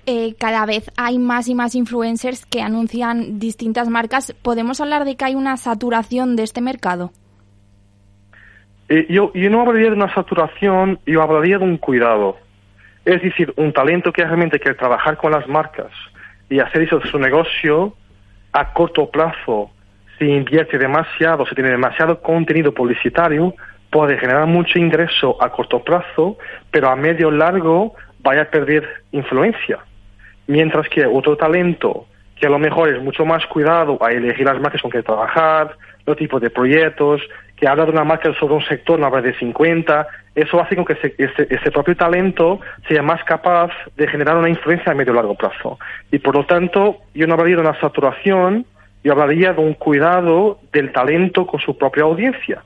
Eh, 0.06 0.34
cada 0.38 0.66
vez 0.66 0.90
hay 0.96 1.18
más 1.18 1.48
y 1.48 1.54
más 1.54 1.74
influencers 1.74 2.44
que 2.46 2.60
anuncian 2.60 3.38
distintas 3.38 3.88
marcas. 3.88 4.34
¿Podemos 4.42 4.80
hablar 4.80 5.04
de 5.04 5.16
que 5.16 5.24
hay 5.24 5.34
una 5.34 5.56
saturación 5.56 6.34
de 6.34 6.42
este 6.42 6.60
mercado? 6.60 7.12
Eh, 8.88 9.06
yo, 9.08 9.32
yo 9.32 9.48
no 9.48 9.62
hablaría 9.62 9.90
de 9.90 9.96
una 9.96 10.12
saturación, 10.12 10.98
yo 11.06 11.22
hablaría 11.22 11.58
de 11.58 11.64
un 11.64 11.78
cuidado. 11.78 12.36
Es 13.04 13.22
decir, 13.22 13.52
un 13.56 13.72
talento 13.72 14.12
que 14.12 14.24
realmente 14.24 14.58
quiere 14.58 14.76
trabajar 14.76 15.16
con 15.16 15.32
las 15.32 15.46
marcas 15.48 15.90
y 16.48 16.60
hacer 16.60 16.82
eso 16.82 16.98
de 16.98 17.08
su 17.08 17.18
negocio 17.18 17.94
a 18.52 18.72
corto 18.72 19.10
plazo, 19.10 19.70
si 20.18 20.26
invierte 20.26 20.78
demasiado, 20.78 21.46
si 21.46 21.54
tiene 21.54 21.70
demasiado 21.70 22.20
contenido 22.20 22.72
publicitario, 22.72 23.54
puede 23.92 24.18
generar 24.18 24.46
mucho 24.46 24.78
ingreso 24.78 25.36
a 25.40 25.50
corto 25.50 25.84
plazo, 25.84 26.38
pero 26.70 26.88
a 26.88 26.96
medio 26.96 27.30
largo 27.30 27.94
vaya 28.20 28.42
a 28.42 28.50
perder 28.50 28.88
influencia. 29.12 29.78
Mientras 30.46 30.88
que 30.88 31.04
otro 31.04 31.36
talento, 31.36 32.06
que 32.34 32.46
a 32.46 32.50
lo 32.50 32.58
mejor 32.58 32.88
es 32.88 33.00
mucho 33.02 33.26
más 33.26 33.44
cuidado 33.46 33.98
a 34.02 34.10
elegir 34.10 34.46
las 34.46 34.58
marcas 34.60 34.80
con 34.80 34.90
que 34.90 35.02
trabajar, 35.02 35.76
los 36.06 36.16
tipos 36.16 36.40
de 36.40 36.48
proyectos, 36.48 37.20
que 37.54 37.68
habla 37.68 37.84
de 37.84 37.92
una 37.92 38.02
marca 38.02 38.32
sobre 38.40 38.54
un 38.54 38.64
sector, 38.64 38.98
no 38.98 39.06
habla 39.06 39.20
de 39.20 39.34
50, 39.34 40.06
eso 40.34 40.58
hace 40.58 40.74
con 40.74 40.86
que 40.86 40.96
ese, 41.18 41.70
propio 41.70 41.94
talento 41.94 42.60
sea 42.88 43.02
más 43.02 43.22
capaz 43.24 43.70
de 43.96 44.08
generar 44.08 44.38
una 44.38 44.48
influencia 44.48 44.92
a 44.92 44.94
medio 44.94 45.12
largo 45.12 45.34
plazo. 45.34 45.78
Y 46.10 46.18
por 46.18 46.34
lo 46.34 46.46
tanto, 46.46 46.96
yo 47.14 47.26
no 47.26 47.34
hablaría 47.34 47.56
de 47.56 47.62
una 47.62 47.78
saturación, 47.78 48.64
yo 49.04 49.12
hablaría 49.12 49.52
de 49.52 49.60
un 49.60 49.74
cuidado 49.74 50.58
del 50.72 50.92
talento 50.92 51.46
con 51.46 51.60
su 51.60 51.76
propia 51.76 52.04
audiencia 52.04 52.62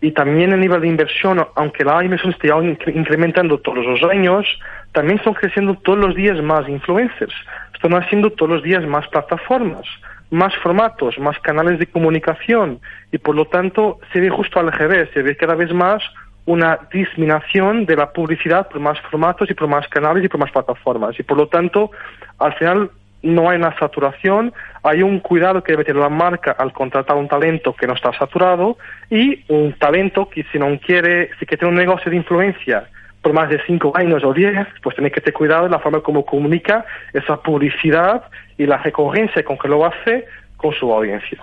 y 0.00 0.12
también 0.12 0.52
el 0.52 0.60
nivel 0.60 0.80
de 0.80 0.88
inversión, 0.88 1.44
aunque 1.56 1.84
la 1.84 2.02
inversión 2.04 2.32
esté 2.32 2.48
incrementando 2.92 3.58
todos 3.58 3.84
los 3.84 4.02
años, 4.04 4.46
también 4.92 5.18
están 5.18 5.34
creciendo 5.34 5.74
todos 5.74 5.98
los 5.98 6.14
días 6.14 6.40
más 6.42 6.68
influencers, 6.68 7.34
están 7.74 7.94
haciendo 7.94 8.30
todos 8.30 8.50
los 8.50 8.62
días 8.62 8.86
más 8.86 9.06
plataformas, 9.08 9.84
más 10.30 10.54
formatos, 10.56 11.18
más 11.18 11.38
canales 11.40 11.78
de 11.78 11.86
comunicación 11.86 12.80
y 13.10 13.18
por 13.18 13.34
lo 13.34 13.46
tanto 13.46 13.98
se 14.12 14.20
ve 14.20 14.30
justo 14.30 14.60
al 14.60 14.70
revés, 14.70 15.08
se 15.14 15.22
ve 15.22 15.36
cada 15.36 15.54
vez 15.54 15.72
más 15.72 16.02
una 16.44 16.78
disminución 16.92 17.84
de 17.84 17.96
la 17.96 18.10
publicidad 18.10 18.68
por 18.68 18.80
más 18.80 18.98
formatos 19.10 19.50
y 19.50 19.54
por 19.54 19.68
más 19.68 19.86
canales 19.88 20.24
y 20.24 20.28
por 20.28 20.40
más 20.40 20.50
plataformas. 20.50 21.18
Y 21.18 21.22
por 21.22 21.36
lo 21.36 21.46
tanto 21.48 21.90
al 22.38 22.54
final 22.54 22.90
no 23.22 23.50
hay 23.50 23.56
una 23.56 23.76
saturación, 23.78 24.52
hay 24.82 25.02
un 25.02 25.20
cuidado 25.20 25.62
que 25.62 25.72
debe 25.72 25.84
tener 25.84 26.00
la 26.00 26.08
marca 26.08 26.52
al 26.52 26.72
contratar 26.72 27.16
un 27.16 27.28
talento 27.28 27.74
que 27.74 27.86
no 27.86 27.94
está 27.94 28.12
saturado 28.16 28.78
y 29.10 29.44
un 29.48 29.72
talento 29.74 30.28
que 30.28 30.44
si 30.52 30.58
no 30.58 30.78
quiere, 30.78 31.30
si 31.38 31.46
quiere 31.46 31.58
tener 31.58 31.72
un 31.72 31.78
negocio 31.78 32.10
de 32.10 32.16
influencia 32.16 32.88
por 33.22 33.32
más 33.32 33.50
de 33.50 33.60
cinco 33.66 33.92
años 33.96 34.22
o 34.24 34.32
diez, 34.32 34.66
pues 34.82 34.94
tiene 34.94 35.10
que 35.10 35.20
tener 35.20 35.34
cuidado 35.34 35.66
en 35.66 35.72
la 35.72 35.80
forma 35.80 36.00
como 36.00 36.24
comunica 36.24 36.84
esa 37.12 37.36
publicidad 37.36 38.22
y 38.56 38.66
la 38.66 38.78
recurrencia 38.78 39.44
con 39.44 39.58
que 39.58 39.68
lo 39.68 39.84
hace 39.84 40.24
con 40.56 40.72
su 40.74 40.92
audiencia. 40.92 41.42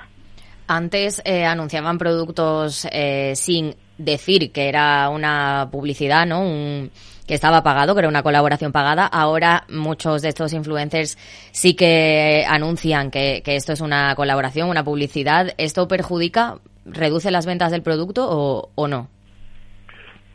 Antes 0.68 1.22
eh, 1.26 1.46
anunciaban 1.46 1.98
productos 1.98 2.88
eh, 2.92 3.34
sin 3.36 3.76
decir 3.98 4.52
que 4.52 4.68
era 4.68 5.10
una 5.10 5.68
publicidad, 5.72 6.26
¿no? 6.26 6.42
Un, 6.42 6.92
que 7.28 7.34
estaba 7.34 7.64
pagado, 7.64 7.94
que 7.96 8.00
era 8.00 8.10
una 8.10 8.24
colaboración 8.24 8.72
pagada. 8.72 9.06
Ahora 9.06 9.64
muchos 9.70 10.22
de 10.22 10.30
estos 10.30 10.54
influencers 10.54 11.18
sí 11.52 11.76
que 11.76 12.46
anuncian 12.48 13.12
que, 13.12 13.42
que 13.44 13.56
esto 13.56 13.74
es 13.74 13.82
una 13.82 14.14
colaboración, 14.16 14.70
una 14.70 14.84
publicidad. 14.84 15.54
¿Esto 15.58 15.88
perjudica, 15.88 16.56
reduce 16.86 17.32
las 17.32 17.46
ventas 17.46 17.72
del 17.72 17.82
producto 17.82 18.28
o, 18.30 18.70
o 18.76 18.88
no? 18.88 19.10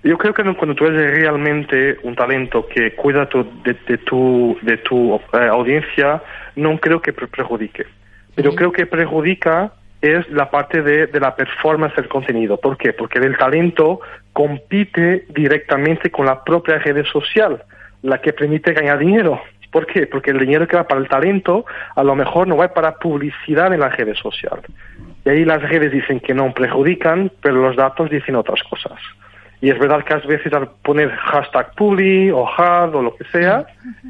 Yo 0.02 0.16
creo 0.16 0.32
que 0.32 0.42
cuando 0.54 0.74
tú 0.74 0.86
eres 0.86 1.10
realmente 1.20 1.98
un 2.04 2.14
talento 2.14 2.66
que 2.66 2.94
cuida 2.94 3.28
de, 3.64 3.98
tu, 3.98 4.56
de 4.62 4.78
tu 4.78 5.14
eh, 5.14 5.48
audiencia, 5.50 6.22
no 6.56 6.78
creo 6.78 7.02
que 7.02 7.12
perjudique. 7.12 7.84
Pero 8.34 8.54
creo 8.54 8.72
que 8.72 8.86
perjudica 8.86 9.74
es 10.00 10.28
la 10.30 10.50
parte 10.50 10.82
de, 10.82 11.06
de, 11.06 11.20
la 11.20 11.34
performance 11.34 11.94
del 11.96 12.08
contenido. 12.08 12.56
¿Por 12.56 12.76
qué? 12.76 12.92
Porque 12.92 13.18
el 13.18 13.36
talento 13.36 14.00
compite 14.32 15.26
directamente 15.28 16.10
con 16.10 16.26
la 16.26 16.42
propia 16.42 16.78
red 16.78 17.04
social, 17.04 17.62
la 18.02 18.20
que 18.20 18.32
permite 18.32 18.72
ganar 18.72 18.98
dinero. 18.98 19.40
¿Por 19.70 19.86
qué? 19.86 20.06
Porque 20.06 20.30
el 20.30 20.38
dinero 20.38 20.66
que 20.66 20.76
va 20.76 20.84
para 20.84 21.00
el 21.00 21.08
talento 21.08 21.64
a 21.94 22.02
lo 22.02 22.16
mejor 22.16 22.48
no 22.48 22.56
va 22.56 22.68
para 22.68 22.96
publicidad 22.96 23.72
en 23.72 23.80
la 23.80 23.88
red 23.88 24.14
social. 24.14 24.60
Y 25.24 25.28
ahí 25.28 25.44
las 25.44 25.62
redes 25.62 25.92
dicen 25.92 26.20
que 26.20 26.34
no 26.34 26.52
perjudican, 26.52 27.30
pero 27.40 27.56
los 27.56 27.76
datos 27.76 28.10
dicen 28.10 28.36
otras 28.36 28.62
cosas. 28.64 28.98
Y 29.62 29.70
es 29.70 29.78
verdad 29.78 30.02
que 30.04 30.14
a 30.14 30.18
veces 30.18 30.52
al 30.54 30.70
poner 30.82 31.10
hashtag 31.10 31.74
publi 31.74 32.30
o 32.30 32.46
hard 32.46 32.94
o 32.94 33.02
lo 33.02 33.14
que 33.14 33.24
sea, 33.24 33.66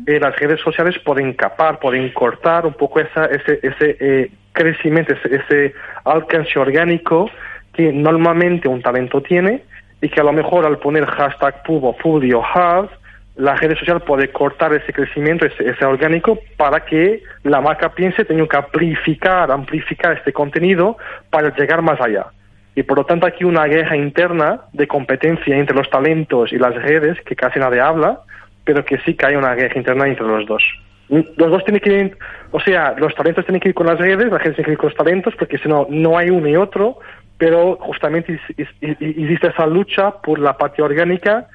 eh, 0.06 0.20
las 0.20 0.36
redes 0.38 0.60
sociales 0.60 0.96
pueden 1.04 1.32
capar, 1.32 1.80
pueden 1.80 2.12
cortar 2.12 2.66
un 2.66 2.74
poco 2.74 3.00
esa, 3.00 3.24
ese, 3.26 3.58
ese 3.62 3.96
eh, 3.98 4.30
crecimiento, 4.52 5.12
ese, 5.12 5.36
ese, 5.36 5.74
alcance 6.04 6.58
orgánico 6.58 7.28
que 7.72 7.92
normalmente 7.92 8.68
un 8.68 8.80
talento 8.80 9.20
tiene 9.22 9.64
y 10.00 10.08
que 10.08 10.20
a 10.20 10.24
lo 10.24 10.32
mejor 10.32 10.64
al 10.64 10.78
poner 10.78 11.04
hashtag 11.04 11.62
pub 11.64 11.84
o 11.84 11.96
publi 11.96 12.32
o 12.32 12.42
hard, 12.42 12.88
la 13.36 13.56
red 13.56 13.76
social 13.76 14.02
puede 14.02 14.30
cortar 14.30 14.72
ese 14.72 14.92
crecimiento, 14.92 15.46
ese, 15.46 15.68
ese 15.68 15.84
orgánico, 15.84 16.38
para 16.56 16.84
que 16.84 17.22
la 17.42 17.60
marca 17.60 17.88
piense, 17.92 18.24
tengo 18.24 18.46
que 18.46 18.56
amplificar, 18.56 19.50
amplificar 19.50 20.16
este 20.16 20.32
contenido 20.32 20.96
para 21.28 21.54
llegar 21.56 21.82
más 21.82 22.00
allá. 22.00 22.26
Y 22.74 22.82
por 22.82 22.98
lo 22.98 23.04
tanto 23.04 23.26
aquí 23.26 23.44
una 23.44 23.64
guerra 23.66 23.96
interna 23.96 24.60
de 24.72 24.86
competencia 24.86 25.56
entre 25.56 25.76
los 25.76 25.90
talentos 25.90 26.52
y 26.52 26.58
las 26.58 26.74
redes 26.74 27.18
que 27.22 27.34
casi 27.34 27.58
nadie 27.58 27.80
habla, 27.80 28.20
pero 28.64 28.84
que 28.84 28.98
sí 28.98 29.14
que 29.14 29.26
hay 29.26 29.36
una 29.36 29.54
guerra 29.54 29.76
interna 29.76 30.06
entre 30.06 30.26
los 30.26 30.46
dos. 30.46 30.62
Los 31.08 31.50
dos 31.50 31.64
tienen 31.64 31.80
que 31.80 31.92
ir, 31.92 32.18
o 32.52 32.60
sea, 32.60 32.94
los 32.96 33.12
talentos 33.16 33.44
tienen 33.44 33.60
que 33.60 33.70
ir 33.70 33.74
con 33.74 33.86
las 33.86 33.98
redes, 33.98 34.30
las 34.30 34.40
redes 34.40 34.54
tienen 34.54 34.66
que 34.66 34.72
ir 34.72 34.78
con 34.78 34.90
los 34.90 34.96
talentos, 34.96 35.34
porque 35.36 35.58
si 35.58 35.68
no, 35.68 35.86
no 35.90 36.16
hay 36.16 36.30
uno 36.30 36.46
y 36.46 36.54
otro, 36.54 36.98
pero 37.36 37.76
justamente 37.80 38.38
existe 38.56 39.48
esa 39.48 39.66
lucha 39.66 40.12
por 40.12 40.38
la 40.38 40.56
parte 40.56 40.82
orgánica 40.82 41.48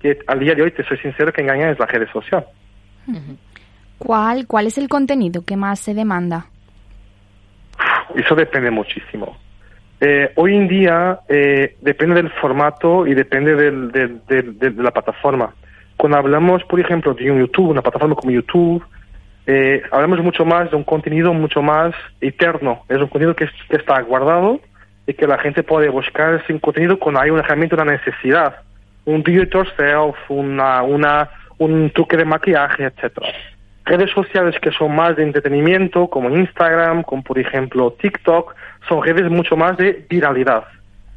que 0.00 0.18
al 0.26 0.40
día 0.40 0.54
de 0.54 0.62
hoy, 0.62 0.70
te 0.72 0.84
soy 0.84 0.98
sincero, 0.98 1.32
que 1.32 1.42
engaña 1.42 1.70
es 1.70 1.78
la 1.78 1.86
redes 1.86 2.10
social. 2.10 2.44
¿Cuál, 3.98 4.46
¿Cuál 4.46 4.66
es 4.66 4.78
el 4.78 4.88
contenido 4.88 5.44
que 5.44 5.56
más 5.56 5.78
se 5.78 5.94
demanda? 5.94 6.46
Eso 8.14 8.34
depende 8.34 8.70
muchísimo. 8.70 9.36
Eh, 10.04 10.32
hoy 10.34 10.56
en 10.56 10.66
día 10.66 11.20
eh, 11.28 11.76
depende 11.80 12.16
del 12.16 12.28
formato 12.32 13.06
y 13.06 13.14
depende 13.14 13.54
del, 13.54 13.92
de 13.92 14.72
la 14.76 14.90
plataforma. 14.90 15.54
Cuando 15.96 16.18
hablamos, 16.18 16.64
por 16.64 16.80
ejemplo, 16.80 17.14
de 17.14 17.30
un 17.30 17.38
YouTube, 17.38 17.68
una 17.68 17.82
plataforma 17.82 18.16
como 18.16 18.32
YouTube, 18.32 18.84
eh, 19.46 19.80
hablamos 19.92 20.20
mucho 20.24 20.44
más 20.44 20.68
de 20.72 20.76
un 20.76 20.82
contenido 20.82 21.32
mucho 21.32 21.62
más 21.62 21.94
eterno. 22.20 22.82
Es 22.88 22.96
un 22.96 23.06
contenido 23.06 23.36
que, 23.36 23.48
está 23.68 24.00
guardado 24.00 24.58
y 25.06 25.14
que 25.14 25.28
la 25.28 25.38
gente 25.38 25.62
puede 25.62 25.88
buscar 25.88 26.34
ese 26.34 26.58
contenido 26.58 26.98
cuando 26.98 27.20
hay 27.20 27.30
una, 27.30 27.42
realmente 27.42 27.76
una 27.76 27.84
necesidad. 27.84 28.56
Un 29.04 29.22
do 29.22 29.30
it 29.30 29.54
yourself, 29.54 30.16
una, 30.28 30.82
una, 30.82 31.30
un 31.58 31.90
truque 31.90 32.16
de 32.16 32.24
maquillaje, 32.24 32.86
etcétera 32.86 33.28
redes 33.84 34.10
sociales 34.10 34.56
que 34.60 34.70
son 34.70 34.94
más 34.94 35.16
de 35.16 35.22
entretenimiento, 35.22 36.08
como 36.08 36.30
Instagram, 36.30 37.02
como 37.02 37.22
por 37.22 37.38
ejemplo 37.38 37.92
TikTok, 37.92 38.54
son 38.88 39.02
redes 39.02 39.30
mucho 39.30 39.56
más 39.56 39.76
de 39.76 40.04
viralidad. 40.08 40.64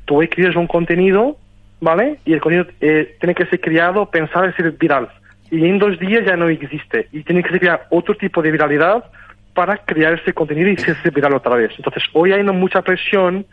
Tú 0.05 0.22
escribes 0.22 0.55
un 0.55 0.67
contenido, 0.67 1.38
¿vale? 1.81 2.19
Y 2.25 2.34
el 2.34 2.41
contenido 2.41 2.69
eh, 2.81 3.15
tiene 3.19 3.36
que 3.36 3.45
ser 3.45 3.60
creado, 3.60 4.10
pensar 4.10 4.45
en 4.45 4.55
ser 4.55 4.72
viral. 4.72 5.10
Y 5.51 5.65
en 5.65 5.79
dos 5.79 6.00
días 6.00 6.25
ya 6.25 6.36
no 6.36 6.50
existe. 6.50 7.07
Y 7.12 7.24
tiene 7.24 7.43
que 7.43 7.57
ser 7.57 7.81
otro 7.89 8.15
tipo 8.15 8.41
de 8.41 8.51
viralidad 8.51 9.03
para 9.53 9.77
crear 9.77 10.13
ese 10.13 10.34
contenido 10.34 10.69
y 10.69 10.77
ser 10.77 10.98
viral 11.12 11.36
otra 11.36 11.55
vez. 11.55 11.72
Entonces, 11.77 12.03
hoy 12.13 12.34
hay 12.34 12.43
mucha 12.43 12.81
presión 12.81 13.45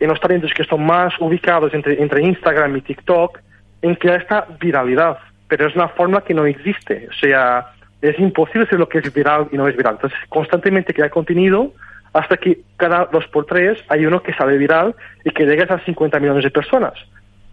en 0.00 0.08
los 0.08 0.20
talentos 0.20 0.52
que 0.54 0.62
están 0.62 0.84
más 0.84 1.14
ubicados 1.20 1.74
entre, 1.74 2.00
entre 2.00 2.22
Instagram 2.22 2.76
y 2.76 2.80
TikTok 2.80 3.38
en 3.82 3.94
crear 3.96 4.22
esta 4.22 4.46
viralidad. 4.60 5.18
Pero 5.48 5.68
es 5.68 5.74
una 5.74 5.88
forma 5.88 6.22
que 6.22 6.34
no 6.34 6.46
existe. 6.46 7.08
O 7.10 7.12
sea, 7.14 7.72
es 8.02 8.18
imposible 8.18 8.66
ser 8.66 8.78
lo 8.78 8.88
que 8.88 8.98
es 8.98 9.14
viral 9.14 9.48
y 9.52 9.56
no 9.56 9.66
es 9.68 9.76
viral. 9.76 9.94
Entonces, 9.94 10.18
constantemente 10.28 10.92
crea 10.92 11.08
contenido 11.08 11.72
hasta 12.12 12.36
que 12.36 12.58
cada 12.76 13.06
dos 13.06 13.26
por 13.28 13.46
tres 13.46 13.82
hay 13.88 14.04
uno 14.04 14.22
que 14.22 14.34
sale 14.34 14.58
viral 14.58 14.94
y 15.24 15.30
que 15.30 15.46
llega 15.46 15.72
a 15.74 15.84
50 15.84 16.18
millones 16.20 16.44
de 16.44 16.50
personas. 16.50 16.94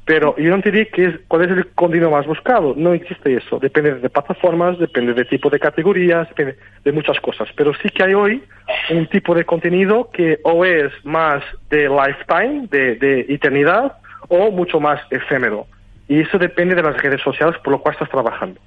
Pero 0.05 0.35
yo 0.37 0.49
no 0.49 0.61
te 0.61 0.71
diría 0.71 0.91
que 0.91 1.05
es, 1.05 1.15
cuál 1.27 1.43
es 1.43 1.51
el 1.51 1.67
contenido 1.67 2.09
más 2.09 2.25
buscado. 2.25 2.73
No 2.75 2.93
existe 2.93 3.35
eso. 3.35 3.59
Depende 3.59 3.93
de 3.93 4.09
plataformas, 4.09 4.79
depende 4.79 5.13
de 5.13 5.23
tipo 5.23 5.51
de 5.51 5.59
categorías, 5.59 6.27
depende 6.29 6.57
de 6.83 6.91
muchas 6.91 7.19
cosas. 7.19 7.47
Pero 7.55 7.73
sí 7.75 7.89
que 7.89 8.03
hay 8.03 8.15
hoy 8.15 8.43
un 8.89 9.05
tipo 9.05 9.35
de 9.35 9.45
contenido 9.45 10.09
que 10.11 10.39
o 10.43 10.65
es 10.65 10.91
más 11.03 11.43
de 11.69 11.87
lifetime, 11.87 12.67
de, 12.71 12.95
de 12.95 13.25
eternidad, 13.29 13.97
o 14.29 14.49
mucho 14.49 14.79
más 14.79 14.99
efímero. 15.11 15.67
Y 16.07 16.21
eso 16.21 16.39
depende 16.39 16.73
de 16.73 16.81
las 16.81 16.99
redes 16.99 17.21
sociales 17.21 17.55
por 17.63 17.71
lo 17.71 17.79
cual 17.79 17.93
estás 17.93 18.09
trabajando. 18.09 18.59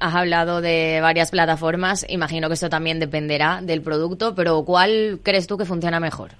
Has 0.00 0.14
hablado 0.14 0.60
de 0.60 1.00
varias 1.00 1.30
plataformas, 1.30 2.06
imagino 2.08 2.48
que 2.48 2.54
esto 2.54 2.68
también 2.68 3.00
dependerá 3.00 3.60
del 3.62 3.82
producto, 3.82 4.34
pero 4.34 4.64
¿cuál 4.64 5.20
crees 5.22 5.46
tú 5.46 5.56
que 5.56 5.64
funciona 5.64 6.00
mejor? 6.00 6.30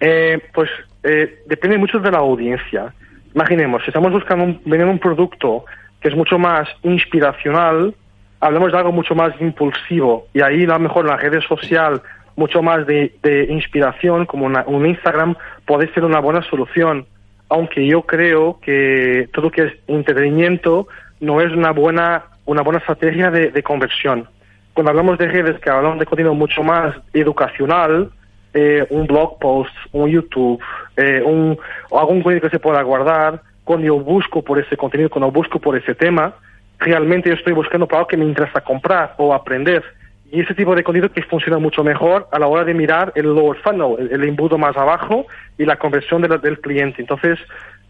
Eh, 0.00 0.38
pues 0.54 0.70
eh, 1.02 1.42
depende 1.46 1.78
mucho 1.78 1.98
de 1.98 2.10
la 2.10 2.18
audiencia. 2.18 2.92
Imaginemos, 3.34 3.82
si 3.82 3.90
estamos 3.90 4.12
buscando 4.12 4.44
un, 4.44 4.82
un 4.82 4.98
producto 4.98 5.64
que 6.00 6.08
es 6.08 6.16
mucho 6.16 6.38
más 6.38 6.68
inspiracional, 6.82 7.94
hablemos 8.40 8.72
de 8.72 8.78
algo 8.78 8.92
mucho 8.92 9.14
más 9.14 9.32
impulsivo 9.40 10.26
y 10.32 10.40
ahí 10.40 10.64
a 10.64 10.68
lo 10.68 10.78
mejor 10.80 11.06
la 11.06 11.16
red 11.16 11.40
social 11.40 12.00
mucho 12.36 12.62
más 12.62 12.86
de, 12.86 13.12
inspiración 13.50 14.26
como 14.26 14.46
un 14.46 14.86
Instagram 14.86 15.34
puede 15.66 15.92
ser 15.92 16.04
una 16.04 16.20
buena 16.20 16.42
solución 16.42 17.06
aunque 17.48 17.86
yo 17.86 18.02
creo 18.02 18.60
que 18.60 19.28
todo 19.32 19.46
lo 19.46 19.50
que 19.50 19.62
es 19.62 19.72
entretenimiento 19.88 20.86
no 21.20 21.40
es 21.40 21.52
una 21.52 21.72
buena, 21.72 22.24
una 22.44 22.62
buena 22.62 22.78
estrategia 22.78 23.30
de, 23.30 23.62
conversión. 23.62 24.28
Cuando 24.74 24.90
hablamos 24.90 25.18
de 25.18 25.26
redes 25.26 25.60
que 25.60 25.70
hablamos 25.70 25.98
de 25.98 26.06
contenido 26.06 26.34
mucho 26.34 26.62
más 26.62 26.94
educacional, 27.12 28.10
eh, 28.54 28.86
un 28.90 29.06
blog 29.06 29.38
post, 29.38 29.74
un 29.92 30.08
YouTube, 30.08 30.60
eh, 30.96 31.22
un, 31.24 31.58
algún 31.90 32.22
contenido 32.22 32.48
que 32.48 32.56
se 32.56 32.60
pueda 32.60 32.82
guardar, 32.82 33.42
cuando 33.64 33.86
yo 33.86 33.98
busco 33.98 34.42
por 34.42 34.58
ese 34.58 34.76
contenido, 34.76 35.10
cuando 35.10 35.30
busco 35.30 35.58
por 35.58 35.76
ese 35.76 35.94
tema, 35.94 36.34
realmente 36.78 37.28
yo 37.28 37.34
estoy 37.34 37.52
buscando 37.52 37.86
para 37.86 37.98
algo 37.98 38.08
que 38.08 38.16
me 38.16 38.24
interesa 38.24 38.60
comprar 38.60 39.14
o 39.18 39.34
aprender. 39.34 39.82
Y 40.30 40.40
ese 40.40 40.54
tipo 40.54 40.74
de 40.74 40.84
contenido 40.84 41.10
que 41.10 41.22
funciona 41.22 41.58
mucho 41.58 41.82
mejor 41.82 42.28
a 42.32 42.38
la 42.38 42.46
hora 42.46 42.64
de 42.64 42.74
mirar 42.74 43.12
el 43.14 43.26
lower 43.26 43.58
funnel, 43.60 44.08
el, 44.10 44.24
embudo 44.24 44.58
más 44.58 44.76
abajo 44.76 45.26
y 45.56 45.64
la 45.64 45.76
conversión 45.76 46.22
del 46.22 46.60
cliente. 46.60 47.00
Entonces, 47.00 47.38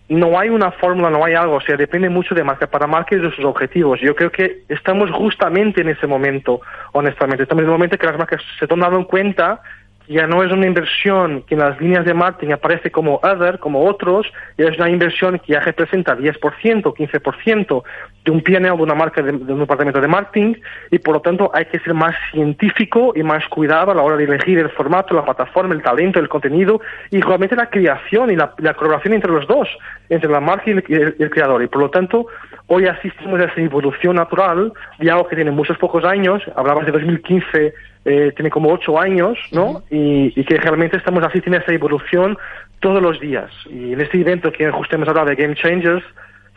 no 0.08 0.38
hay 0.38 0.48
una 0.48 0.72
fórmula, 0.72 1.10
no 1.10 1.24
hay 1.24 1.34
algo, 1.34 1.56
o 1.56 1.60
sea, 1.60 1.76
depende 1.76 2.08
mucho 2.08 2.34
de 2.34 2.42
marca 2.42 2.66
para 2.66 2.86
marca 2.86 3.14
y 3.14 3.18
de 3.18 3.30
sus 3.30 3.44
objetivos. 3.44 4.00
Yo 4.00 4.14
creo 4.14 4.32
que 4.32 4.62
estamos 4.68 5.10
justamente 5.10 5.82
en 5.82 5.88
ese 5.88 6.06
momento, 6.06 6.60
honestamente. 6.92 7.42
Estamos 7.42 7.62
en 7.62 7.66
el 7.66 7.72
momento 7.72 7.98
que 7.98 8.06
las 8.06 8.16
marcas 8.16 8.42
se 8.58 8.64
están 8.64 8.80
dando 8.80 9.06
cuenta 9.06 9.60
ya 10.08 10.26
no 10.26 10.42
es 10.42 10.50
una 10.50 10.66
inversión 10.66 11.42
que 11.42 11.54
en 11.54 11.60
las 11.60 11.80
líneas 11.80 12.04
de 12.04 12.14
marketing 12.14 12.52
aparece 12.52 12.90
como 12.90 13.20
other, 13.22 13.58
como 13.58 13.84
otros, 13.84 14.26
ya 14.56 14.66
es 14.66 14.78
una 14.78 14.88
inversión 14.88 15.38
que 15.38 15.52
ya 15.52 15.60
representa 15.60 16.16
10%, 16.16 16.40
15% 16.82 17.82
de 18.24 18.30
un 18.30 18.40
PNL 18.42 18.76
de 18.76 18.82
una 18.82 18.94
marca 18.94 19.22
de, 19.22 19.32
un 19.32 19.60
departamento 19.60 20.00
de 20.00 20.08
marketing 20.08 20.54
y 20.90 20.98
por 20.98 21.14
lo 21.14 21.20
tanto 21.20 21.50
hay 21.54 21.66
que 21.66 21.78
ser 21.80 21.94
más 21.94 22.14
científico 22.32 23.12
y 23.14 23.22
más 23.22 23.46
cuidado 23.48 23.90
a 23.90 23.94
la 23.94 24.02
hora 24.02 24.16
de 24.16 24.24
elegir 24.24 24.58
el 24.58 24.70
formato, 24.70 25.14
la 25.14 25.24
plataforma, 25.24 25.74
el 25.74 25.82
talento, 25.82 26.18
el 26.18 26.28
contenido 26.28 26.80
y 27.10 27.20
realmente 27.20 27.56
la 27.56 27.68
creación 27.68 28.30
y 28.30 28.36
la, 28.36 28.54
colaboración 28.74 29.14
entre 29.14 29.30
los 29.30 29.46
dos, 29.46 29.68
entre 30.08 30.30
la 30.30 30.40
marca 30.40 30.70
y 30.70 30.72
el, 30.72 31.30
creador. 31.30 31.62
Y 31.62 31.68
por 31.68 31.82
lo 31.82 31.90
tanto, 31.90 32.26
hoy 32.66 32.86
asistimos 32.86 33.40
a 33.40 33.44
esa 33.44 33.60
evolución 33.60 34.16
natural 34.16 34.72
de 34.98 35.10
algo 35.10 35.28
que 35.28 35.36
tiene 35.36 35.50
muchos 35.50 35.76
pocos 35.78 36.04
años, 36.04 36.42
hablabas 36.56 36.86
de 36.86 36.92
2015 36.92 37.74
eh, 38.04 38.32
tiene 38.34 38.50
como 38.50 38.72
ocho 38.72 38.98
años, 38.98 39.38
¿no? 39.52 39.82
y, 39.90 40.44
que 40.44 40.56
realmente 40.56 40.96
estamos 40.96 41.22
asistiendo 41.24 41.58
a 41.58 41.62
esa 41.62 41.72
evolución 41.72 42.38
todos 42.80 43.02
los 43.02 43.20
días. 43.20 43.50
Y 43.68 43.92
en 43.92 44.00
este 44.00 44.20
evento 44.20 44.52
que 44.52 44.70
justo 44.70 44.96
hemos 44.96 45.08
hablado 45.08 45.28
de 45.28 45.34
Game 45.34 45.54
Changers, 45.54 46.04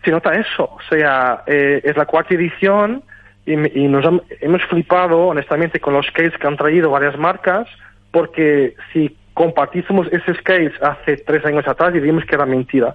se 0.04 0.12
nota 0.12 0.34
eso. 0.34 0.64
O 0.64 0.82
sea, 0.90 1.44
eh, 1.48 1.82
es 1.84 1.98
la 1.98 2.06
cuarta 2.06 2.34
edición 2.34 3.04
y, 3.46 3.56
nos 3.56 4.06
hemos 4.40 4.64
flipado, 4.66 5.28
honestamente, 5.28 5.80
con 5.80 5.94
los 5.94 6.06
skates 6.08 6.38
que 6.38 6.48
han 6.48 6.58
traído 6.58 6.92
varias 6.92 7.18
marcas, 7.18 7.68
porque 8.12 8.76
si 8.94 9.16
compartísemos 9.34 10.08
esos 10.12 10.38
skates 10.38 10.74
hace 10.82 11.18
tres 11.18 11.44
años 11.46 11.68
atrás, 11.68 11.94
diríamos 11.94 12.26
que 12.26 12.36
era 12.36 12.46
mentira. 12.46 12.94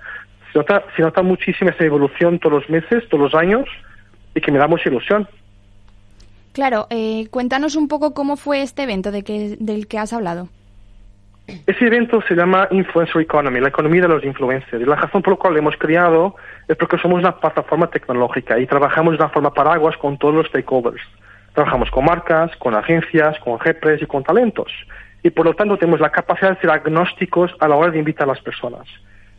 Se 0.52 0.58
nota, 0.58 0.84
se 0.94 1.02
nota 1.02 1.22
muchísimo 1.22 1.70
esa 1.70 1.84
evolución 1.84 2.38
todos 2.38 2.62
los 2.62 2.70
meses, 2.70 3.08
todos 3.08 3.32
los 3.32 3.34
años, 3.34 3.68
y 4.34 4.40
que 4.40 4.52
me 4.52 4.58
da 4.58 4.68
mucha 4.68 4.88
ilusión. 4.88 5.26
Claro, 6.56 6.86
eh, 6.88 7.28
cuéntanos 7.30 7.76
un 7.76 7.86
poco 7.86 8.14
cómo 8.14 8.38
fue 8.38 8.62
este 8.62 8.84
evento 8.84 9.10
de 9.10 9.22
que, 9.22 9.58
del 9.60 9.86
que 9.86 9.98
has 9.98 10.14
hablado. 10.14 10.48
Ese 11.66 11.84
evento 11.84 12.22
se 12.22 12.34
llama 12.34 12.66
Influencer 12.70 13.20
Economy, 13.20 13.60
la 13.60 13.68
economía 13.68 14.00
de 14.00 14.08
los 14.08 14.24
influencers. 14.24 14.80
Y 14.80 14.86
la 14.86 14.96
razón 14.96 15.20
por 15.20 15.34
la 15.34 15.38
cual 15.38 15.52
lo 15.52 15.58
hemos 15.58 15.76
creado 15.76 16.34
es 16.66 16.74
porque 16.78 16.96
somos 16.96 17.18
una 17.18 17.36
plataforma 17.36 17.90
tecnológica 17.90 18.58
y 18.58 18.66
trabajamos 18.66 19.12
de 19.12 19.22
una 19.22 19.28
forma 19.28 19.52
paraguas 19.52 19.98
con 19.98 20.16
todos 20.16 20.34
los 20.34 20.46
stakeholders. 20.46 21.02
Trabajamos 21.52 21.90
con 21.90 22.06
marcas, 22.06 22.56
con 22.56 22.74
agencias, 22.74 23.38
con 23.40 23.60
GEPRES 23.60 24.00
y 24.00 24.06
con 24.06 24.24
talentos. 24.24 24.72
Y 25.22 25.28
por 25.28 25.44
lo 25.44 25.52
tanto 25.52 25.76
tenemos 25.76 26.00
la 26.00 26.08
capacidad 26.08 26.54
de 26.54 26.60
ser 26.62 26.70
agnósticos 26.70 27.54
a 27.60 27.68
la 27.68 27.76
hora 27.76 27.90
de 27.90 27.98
invitar 27.98 28.24
a 28.24 28.32
las 28.32 28.40
personas. 28.40 28.86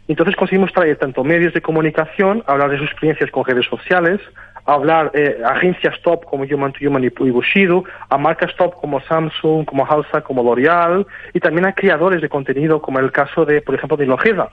Entonces 0.07 0.35
conseguimos 0.35 0.71
traer 0.71 0.97
tanto 0.97 1.23
medios 1.23 1.55
de 1.55 1.61
comunicación, 1.61 2.43
hablar 2.45 2.69
de 2.69 2.77
sus 2.77 2.91
experiencias 2.91 3.31
con 3.31 3.43
redes 3.43 3.65
sociales, 3.65 4.21
hablar 4.67 5.11
eh, 5.13 5.41
agencias 5.45 5.95
top 6.03 6.25
como 6.25 6.43
Human 6.43 6.73
to 6.73 6.79
Human 6.87 7.03
y 7.03 7.29
Bushido, 7.31 7.85
a 8.09 8.17
marcas 8.17 8.55
top 8.55 8.75
como 8.75 9.01
Samsung, 9.01 9.65
como 9.65 9.85
Halsa, 9.85 10.21
como 10.21 10.43
L'Oreal, 10.43 11.07
y 11.33 11.39
también 11.39 11.65
a 11.65 11.73
creadores 11.73 12.21
de 12.21 12.29
contenido 12.29 12.81
como 12.81 12.99
el 12.99 13.11
caso 13.11 13.45
de, 13.45 13.61
por 13.61 13.75
ejemplo, 13.75 13.97
de 13.97 14.05
Logeda. 14.05 14.49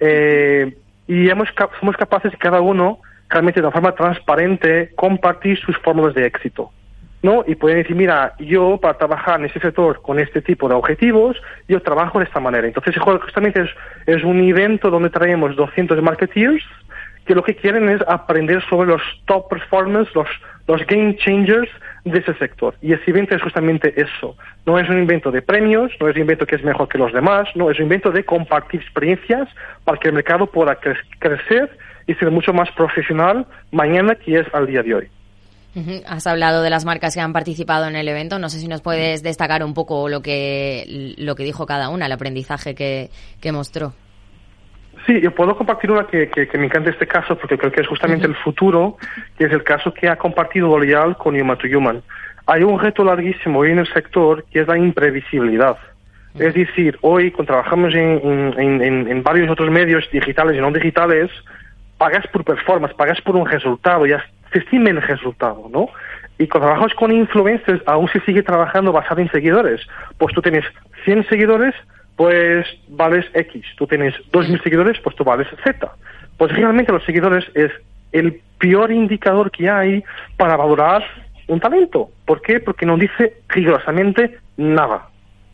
Eh, 0.00 0.76
y 1.08 1.28
hemos, 1.28 1.48
somos 1.80 1.96
capaces 1.96 2.30
de 2.30 2.38
cada 2.38 2.60
uno 2.60 3.00
realmente 3.28 3.60
de 3.60 3.66
una 3.66 3.72
forma 3.72 3.92
transparente 3.92 4.92
compartir 4.94 5.58
sus 5.58 5.76
fórmulas 5.78 6.14
de 6.14 6.26
éxito. 6.26 6.70
¿no? 7.20 7.42
Y 7.46 7.56
pueden 7.56 7.78
decir, 7.78 7.96
mira, 7.96 8.34
yo 8.38 8.78
para 8.78 8.96
trabajar 8.96 9.40
en 9.40 9.46
este 9.46 9.58
sector 9.58 10.00
con 10.02 10.20
este 10.20 10.40
tipo 10.40 10.68
de 10.68 10.76
objetivos, 10.76 11.36
yo 11.66 11.82
trabajo 11.82 12.20
de 12.20 12.26
esta 12.26 12.38
manera. 12.38 12.68
Entonces, 12.68 12.94
justamente 12.96 13.62
es, 13.62 13.70
es 14.06 14.22
un 14.22 14.40
evento 14.40 14.88
donde 14.88 15.10
traemos 15.10 15.56
200 15.56 16.00
marketeers 16.00 16.62
que 17.28 17.34
lo 17.34 17.42
que 17.42 17.54
quieren 17.54 17.90
es 17.90 18.00
aprender 18.08 18.64
sobre 18.70 18.88
los 18.88 19.02
top 19.26 19.50
performers, 19.50 20.08
los, 20.14 20.26
los 20.66 20.80
game 20.86 21.14
changers 21.16 21.68
de 22.06 22.20
ese 22.20 22.32
sector. 22.38 22.74
Y 22.80 22.94
ese 22.94 23.10
evento 23.10 23.36
es 23.36 23.42
justamente 23.42 23.92
eso. 24.00 24.34
No 24.64 24.78
es 24.78 24.88
un 24.88 24.98
invento 24.98 25.30
de 25.30 25.42
premios, 25.42 25.92
no 26.00 26.08
es 26.08 26.16
un 26.16 26.22
invento 26.22 26.46
que 26.46 26.56
es 26.56 26.64
mejor 26.64 26.88
que 26.88 26.96
los 26.96 27.12
demás, 27.12 27.46
no, 27.54 27.70
es 27.70 27.76
un 27.78 27.84
invento 27.84 28.10
de 28.10 28.24
compartir 28.24 28.80
experiencias 28.80 29.46
para 29.84 29.98
que 29.98 30.08
el 30.08 30.14
mercado 30.14 30.46
pueda 30.46 30.78
crecer 31.18 31.76
y 32.06 32.14
ser 32.14 32.30
mucho 32.30 32.54
más 32.54 32.70
profesional 32.72 33.46
mañana 33.72 34.14
que 34.14 34.40
es 34.40 34.46
al 34.54 34.66
día 34.66 34.82
de 34.82 34.94
hoy. 34.94 35.08
Has 36.06 36.26
hablado 36.26 36.62
de 36.62 36.70
las 36.70 36.86
marcas 36.86 37.14
que 37.14 37.20
han 37.20 37.34
participado 37.34 37.86
en 37.88 37.94
el 37.94 38.08
evento. 38.08 38.38
No 38.38 38.48
sé 38.48 38.58
si 38.58 38.68
nos 38.68 38.80
puedes 38.80 39.22
destacar 39.22 39.62
un 39.62 39.74
poco 39.74 40.08
lo 40.08 40.22
que, 40.22 41.14
lo 41.18 41.34
que 41.34 41.44
dijo 41.44 41.66
cada 41.66 41.90
una, 41.90 42.06
el 42.06 42.12
aprendizaje 42.12 42.74
que, 42.74 43.10
que 43.42 43.52
mostró. 43.52 43.92
Sí, 45.08 45.22
yo 45.22 45.30
puedo 45.30 45.56
compartir 45.56 45.90
una 45.90 46.06
que, 46.06 46.50
me 46.58 46.66
encanta 46.66 46.90
este 46.90 47.06
caso 47.06 47.34
porque 47.34 47.56
creo 47.56 47.72
que 47.72 47.80
es 47.80 47.86
justamente 47.86 48.26
el 48.26 48.34
futuro, 48.34 48.98
que 49.38 49.46
es 49.46 49.52
el 49.52 49.64
caso 49.64 49.94
que 49.94 50.06
ha 50.06 50.16
compartido 50.16 50.68
L'Oreal 50.68 51.16
con 51.16 51.34
Human 51.34 51.56
to 51.56 51.66
Human. 51.66 52.02
Hay 52.44 52.62
un 52.62 52.78
reto 52.78 53.04
larguísimo 53.04 53.60
hoy 53.60 53.70
en 53.70 53.78
el 53.78 53.90
sector 53.90 54.44
que 54.52 54.60
es 54.60 54.68
la 54.68 54.76
imprevisibilidad. 54.76 55.78
Es 56.34 56.52
decir, 56.52 56.98
hoy 57.00 57.30
cuando 57.30 57.54
trabajamos 57.54 57.94
en, 57.94 59.22
varios 59.22 59.50
otros 59.50 59.70
medios 59.70 60.06
digitales 60.12 60.58
y 60.58 60.60
no 60.60 60.70
digitales, 60.72 61.30
pagas 61.96 62.26
por 62.26 62.44
performance, 62.44 62.94
pagas 62.94 63.18
por 63.22 63.34
un 63.34 63.46
resultado, 63.46 64.04
ya 64.04 64.22
se 64.52 64.58
estima 64.58 64.90
el 64.90 65.00
resultado, 65.00 65.70
¿no? 65.72 65.88
Y 66.36 66.48
cuando 66.48 66.68
trabajas 66.68 66.92
con 66.92 67.12
influencers, 67.12 67.82
aún 67.86 68.08
se 68.08 68.20
sigue 68.20 68.42
trabajando 68.42 68.92
basado 68.92 69.22
en 69.22 69.30
seguidores. 69.30 69.80
Pues 70.18 70.34
tú 70.34 70.42
tienes 70.42 70.66
100 71.06 71.26
seguidores, 71.30 71.74
pues 72.18 72.66
vales 72.88 73.24
X. 73.32 73.64
Tú 73.76 73.86
tienes 73.86 74.12
2.000 74.32 74.60
seguidores, 74.64 74.98
pues 75.04 75.14
tú 75.14 75.22
vales 75.22 75.46
Z. 75.62 75.88
Pues 76.36 76.50
realmente 76.50 76.92
los 76.92 77.04
seguidores 77.04 77.44
es 77.54 77.70
el 78.10 78.40
peor 78.58 78.90
indicador 78.90 79.52
que 79.52 79.70
hay 79.70 80.02
para 80.36 80.56
valorar 80.56 81.04
un 81.46 81.60
talento. 81.60 82.10
¿Por 82.26 82.42
qué? 82.42 82.58
Porque 82.58 82.84
no 82.84 82.96
dice 82.96 83.34
rigurosamente 83.48 84.36
nada. 84.56 85.06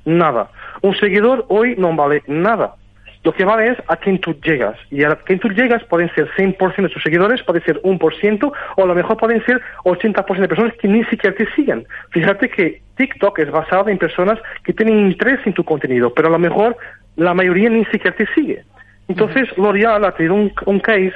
Nada. 0.07 0.50
Un 0.81 0.96
seguidor 0.96 1.44
hoy 1.48 1.74
no 1.77 1.94
vale 1.94 2.22
nada. 2.29 2.77
Lo 3.24 3.35
que 3.35 3.44
vale 3.44 3.72
es 3.72 3.79
a 3.88 3.96
quien 3.96 4.18
tú 4.18 4.35
llegas. 4.40 4.79
Y 4.90 5.05
a 5.05 5.16
quien 5.16 5.40
tú 5.40 5.48
llegas 5.48 5.85
pueden 5.85 6.11
ser 6.14 6.31
100% 6.31 6.77
de 6.77 6.88
tus 6.88 7.03
seguidores, 7.03 7.42
puede 7.42 7.61
ser 7.61 7.83
1%, 7.83 8.53
o 8.77 8.83
a 8.83 8.87
lo 8.87 8.94
mejor 8.94 9.18
pueden 9.18 9.44
ser 9.44 9.61
80% 9.85 10.38
de 10.40 10.48
personas 10.48 10.74
que 10.81 10.88
ni 10.88 11.05
siquiera 11.05 11.37
te 11.37 11.46
siguen. 11.53 11.87
Fíjate 12.09 12.48
que 12.48 12.83
TikTok 12.96 13.38
es 13.40 13.50
basado 13.50 13.88
en 13.88 13.98
personas 13.98 14.38
que 14.62 14.72
tienen 14.72 15.11
interés 15.11 15.40
en 15.46 15.54
tu 15.54 15.64
contenido, 15.64 16.12
pero 16.14 16.28
a 16.28 16.33
lo 16.33 16.38
mejor 16.38 16.76
la 17.16 17.35
mayoría 17.35 17.70
ni 17.70 17.85
siquiera 17.87 18.16
te 18.16 18.26
sigue. 18.35 18.64
Entonces, 19.09 19.48
L'Oreal 19.59 20.04
ha 20.04 20.12
tenido 20.12 20.35
un, 20.35 20.80
case 20.80 21.12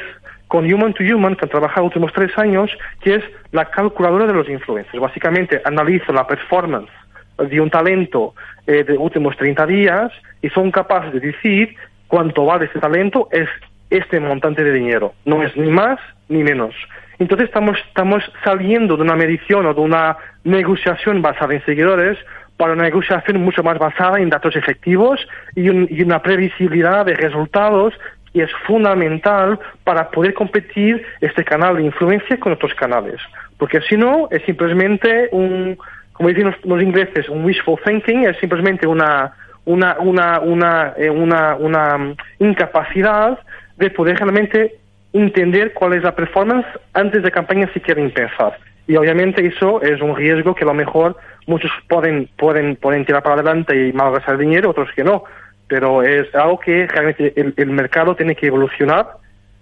con 0.49 0.71
Human 0.71 0.93
to 0.95 1.03
Human, 1.03 1.37
que 1.37 1.47
han 1.47 1.51
trabajado 1.51 1.87
los 1.87 1.97
últimos 1.97 2.13
tres 2.13 2.37
años, 2.37 2.71
que 3.01 3.17
es 3.17 3.25
la 3.53 3.65
calculadora 3.67 4.27
de 4.27 4.35
los 4.35 4.49
influencers. 4.49 5.01
Básicamente 5.01 5.61
analiza 5.65 6.13
la 6.13 6.27
performance 6.27 6.91
de 7.39 7.61
un 7.61 7.71
talento 7.71 8.35
eh, 8.67 8.85
de 8.85 8.99
últimos 8.99 9.37
30 9.37 9.67
días 9.67 10.13
y 10.43 10.49
son 10.51 10.71
capaces 10.71 11.13
de 11.13 11.21
decir 11.21 11.77
cuánto 12.09 12.45
vale 12.45 12.67
ese 12.67 12.81
talento 12.81 13.29
es 13.31 13.49
este 13.91 14.21
montante 14.21 14.65
de 14.65 14.73
dinero, 14.73 15.15
no 15.25 15.43
es 15.43 15.57
ni 15.57 15.71
más 15.71 15.99
ni 16.29 16.43
menos. 16.43 16.75
Entonces 17.19 17.49
estamos, 17.49 17.77
estamos 17.89 18.23
saliendo 18.45 18.97
de 18.97 19.03
una 19.03 19.17
medición 19.17 19.67
o 19.67 19.75
de 19.75 19.81
una 19.81 20.17
negociación 20.45 21.21
basada 21.21 21.55
en 21.55 21.65
seguidores 21.65 22.19
para 22.57 22.73
una 22.73 22.85
negociación 22.85 23.43
mucho 23.43 23.63
más 23.63 23.79
basada 23.79 24.19
en 24.21 24.31
datos 24.31 24.57
efectivos 24.57 25.21
y, 25.55 25.63
y 25.69 26.03
una 26.03 26.23
previsibilidad 26.23 27.07
de 27.07 27.15
resultados 27.15 27.95
que 28.33 28.43
es 28.43 28.51
fundamental 28.67 29.59
para 29.85 30.11
poder 30.11 30.35
competir 30.35 31.05
este 31.21 31.45
canal 31.45 31.77
de 31.77 31.85
influencia 31.85 32.39
con 32.39 32.53
otros 32.53 32.75
canales. 32.75 33.21
Porque 33.57 33.81
si 33.83 33.97
no, 33.97 34.29
es 34.31 34.43
simplemente 34.45 35.29
un, 35.33 35.79
como 36.13 36.29
dicen 36.29 36.55
los 36.65 36.83
ingleses, 36.83 37.29
un 37.29 37.45
wishful 37.45 37.79
thinking, 37.85 38.25
es 38.25 38.37
simplemente 38.39 38.87
una, 38.87 39.33
una, 39.65 39.97
una, 40.01 40.41
una, 40.41 40.95
eh, 40.97 41.11
una 41.11 41.99
mm, 41.99 42.17
incapacidad 42.41 43.39
de 43.77 43.91
poder 43.91 44.17
realmente 44.17 44.79
entender 45.13 45.73
cuál 45.73 45.95
es 45.95 46.03
la 46.03 46.15
performance 46.15 46.67
antes 46.93 47.23
de 47.23 47.31
campaña 47.31 47.71
si 47.73 47.81
quieren 47.81 48.07
empezar. 48.07 48.59
Y 48.87 48.97
obviamente 48.97 49.47
eso 49.47 49.83
es 49.83 50.01
un 50.01 50.17
riesgo 50.17 50.55
que 50.55 50.65
a 50.65 50.69
lo 50.69 50.75
mejor 50.75 51.17
muchos 51.47 51.71
pueden, 51.89 52.29
pueden, 52.37 52.77
pueden 52.77 53.05
tirar 53.05 53.23
para 53.23 53.37
adelante 53.37 53.89
y 53.89 53.93
malgastar 53.93 54.39
dinero, 54.39 54.71
otros 54.71 54.89
que 54.95 55.05
no. 55.05 55.25
Pero 55.67 56.03
es 56.03 56.35
algo 56.35 56.59
que 56.59 56.87
realmente 56.87 57.33
el, 57.37 57.53
el 57.57 57.71
mercado 57.71 58.17
tiene 58.17 58.35
que 58.35 58.47
evolucionar 58.47 59.07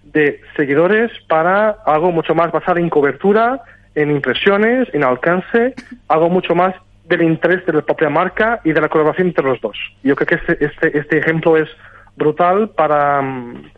de 0.05 0.41
seguidores 0.57 1.11
para 1.29 1.71
algo 1.85 2.13
mucho 2.13 2.35
más 2.35 2.53
basado 2.53 2.79
en 2.79 2.89
cobertura, 2.89 3.63
en 3.97 4.13
impresiones, 4.13 4.89
en 4.93 5.03
alcance, 5.03 5.75
algo 6.09 6.29
mucho 6.29 6.55
más 6.55 6.75
del 7.09 7.23
interés 7.23 7.65
de 7.67 7.73
la 7.73 7.83
propia 7.83 8.11
marca 8.11 8.61
y 8.65 8.73
de 8.73 8.81
la 8.81 8.89
colaboración 8.89 9.29
entre 9.29 9.45
los 9.45 9.61
dos. 9.61 9.77
Yo 10.03 10.15
creo 10.15 10.27
que 10.27 10.35
este, 10.37 10.65
este, 10.65 10.99
este 10.99 11.19
ejemplo 11.19 11.57
es 11.57 11.69
brutal 12.17 12.71
para 12.71 13.23
mm, 13.23 13.71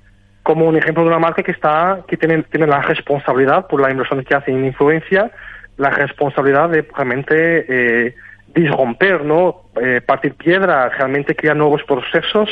como 0.48 0.64
un 0.64 0.78
ejemplo 0.78 1.02
de 1.02 1.10
una 1.10 1.18
marca 1.18 1.42
que 1.42 1.50
está 1.50 2.06
que 2.08 2.16
tiene, 2.16 2.42
tiene 2.44 2.66
la 2.66 2.80
responsabilidad 2.80 3.66
por 3.66 3.82
la 3.82 3.90
inversión 3.90 4.24
que 4.24 4.34
hace 4.34 4.50
en 4.50 4.64
influencia, 4.64 5.30
la 5.76 5.90
responsabilidad 5.90 6.70
de 6.70 6.88
realmente 6.96 7.66
eh, 7.68 8.14
disromper, 8.54 9.26
¿no? 9.26 9.64
Eh, 9.78 10.00
partir 10.00 10.32
piedra, 10.36 10.88
realmente 10.88 11.36
crear 11.36 11.54
nuevos 11.54 11.82
procesos 11.82 12.48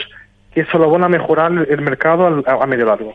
que 0.53 0.67
solo 0.67 0.91
van 0.91 1.05
a 1.05 1.09
mejorar 1.09 1.51
el 1.71 1.81
mercado 1.81 2.45
a, 2.47 2.63
a 2.63 2.67
medio 2.67 2.85
largo. 2.85 3.15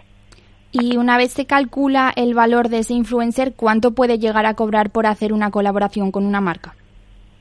Y 0.72 0.98
una 0.98 1.15
vez 1.15 1.32
se 1.32 1.46
calcula 1.46 2.12
el 2.15 2.34
valor 2.34 2.70
de 2.70 2.80
ese 2.80 2.96
influencer, 2.96 3.54
¿cuánto 3.56 3.91
puede 3.91 4.17
llegar 4.17 4.48
a 4.48 4.56
cobrar 4.56 4.89
por 4.89 5.06
hacer 5.06 5.32
una 5.32 5.52
colaboración 5.52 6.12
con 6.12 6.26
una 6.26 6.41
marca? 6.41 6.74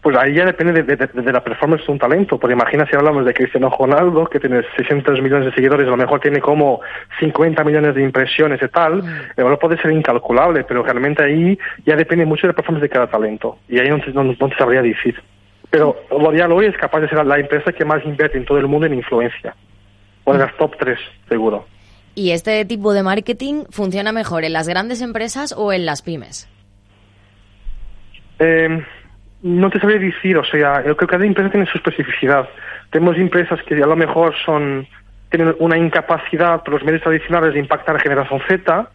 Pues 0.02 0.16
ahí 0.16 0.34
ya 0.34 0.46
depende 0.46 0.82
de, 0.82 1.32
la 1.32 1.44
performance 1.44 1.84
de 1.86 1.92
un 1.92 1.98
talento. 1.98 2.38
Porque 2.38 2.54
imagina 2.54 2.86
si 2.86 2.96
hablamos 2.96 3.24
de 3.26 3.34
Cristiano 3.34 3.70
Ronaldo, 3.78 4.26
que 4.26 4.40
tiene 4.40 4.62
600 4.76 5.20
millones 5.20 5.46
de 5.46 5.52
seguidores, 5.52 5.86
a 5.86 5.90
lo 5.90 5.96
mejor 5.96 6.20
tiene 6.20 6.40
como 6.40 6.80
50 7.18 7.62
millones 7.64 7.94
de 7.94 8.02
impresiones 8.02 8.62
y 8.62 8.68
tal, 8.68 9.02
mm. 9.02 9.06
el 9.36 9.44
valor 9.44 9.58
puede 9.58 9.80
ser 9.80 9.92
incalculable, 9.92 10.64
pero 10.64 10.82
realmente 10.82 11.22
ahí 11.22 11.58
ya 11.84 11.96
depende 11.96 12.24
mucho 12.24 12.42
de 12.42 12.48
la 12.48 12.54
performance 12.54 12.82
de 12.82 12.88
cada 12.88 13.08
talento. 13.08 13.58
Y 13.68 13.78
ahí 13.78 13.90
no, 13.90 13.98
no, 14.14 14.24
no 14.24 14.50
sabría 14.56 14.80
decir. 14.80 15.20
Pero 15.68 15.96
L'Oreal 16.10 16.50
hoy 16.52 16.66
es 16.66 16.76
capaz 16.76 17.00
de 17.00 17.08
ser 17.08 17.24
la 17.24 17.38
empresa 17.38 17.72
que 17.72 17.84
más 17.84 18.04
invierte 18.04 18.38
en 18.38 18.44
todo 18.44 18.58
el 18.58 18.66
mundo 18.66 18.86
en 18.86 18.94
influencia. 18.94 19.54
O 20.24 20.32
de 20.32 20.38
las 20.38 20.56
top 20.56 20.76
3, 20.78 20.98
seguro. 21.28 21.66
¿Y 22.14 22.32
este 22.32 22.64
tipo 22.64 22.92
de 22.92 23.02
marketing 23.02 23.64
funciona 23.70 24.12
mejor 24.12 24.44
en 24.44 24.52
las 24.52 24.68
grandes 24.68 25.00
empresas 25.00 25.54
o 25.56 25.72
en 25.72 25.86
las 25.86 26.02
pymes? 26.02 26.48
Eh, 28.38 28.82
no 29.42 29.70
te 29.70 29.80
sabría 29.80 29.98
decir, 29.98 30.36
o 30.36 30.44
sea, 30.44 30.78
yo 30.78 30.96
creo 30.96 30.96
que 30.96 31.06
cada 31.06 31.24
empresa 31.24 31.50
tiene 31.50 31.66
su 31.66 31.78
especificidad. 31.78 32.48
Tenemos 32.90 33.16
empresas 33.16 33.60
que 33.62 33.74
a 33.74 33.86
lo 33.86 33.96
mejor 33.96 34.34
son 34.44 34.86
tienen 35.30 35.54
una 35.60 35.78
incapacidad 35.78 36.62
por 36.62 36.74
los 36.74 36.84
medios 36.84 37.02
tradicionales 37.02 37.54
de 37.54 37.60
impactar 37.60 37.94
a 37.94 37.98
la 37.98 38.02
generación 38.02 38.40
Z 38.48 38.90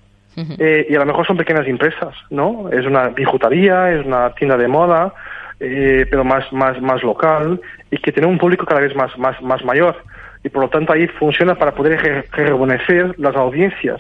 eh, 0.59 0.85
y 0.89 0.95
a 0.95 0.99
lo 0.99 1.05
mejor 1.05 1.25
son 1.25 1.37
pequeñas 1.37 1.65
empresas, 1.65 2.13
¿no? 2.29 2.69
Es 2.69 2.85
una 2.85 3.07
bijutaría, 3.07 3.91
es 3.93 4.05
una 4.05 4.31
tienda 4.31 4.57
de 4.57 4.67
moda, 4.67 5.13
eh, 5.61 6.05
pero 6.09 6.25
más, 6.25 6.51
más, 6.51 6.81
más 6.81 7.01
local 7.03 7.61
y 7.89 7.97
que 7.97 8.11
tiene 8.11 8.27
un 8.27 8.37
público 8.37 8.65
cada 8.65 8.81
vez 8.81 8.93
más, 8.95 9.17
más, 9.17 9.41
más 9.41 9.63
mayor. 9.63 9.95
Y 10.43 10.49
por 10.49 10.63
lo 10.63 10.69
tanto 10.69 10.91
ahí 10.91 11.07
funciona 11.07 11.55
para 11.55 11.73
poder 11.73 12.27
rejuvenecer 12.33 13.17
las 13.17 13.35
audiencias. 13.35 13.99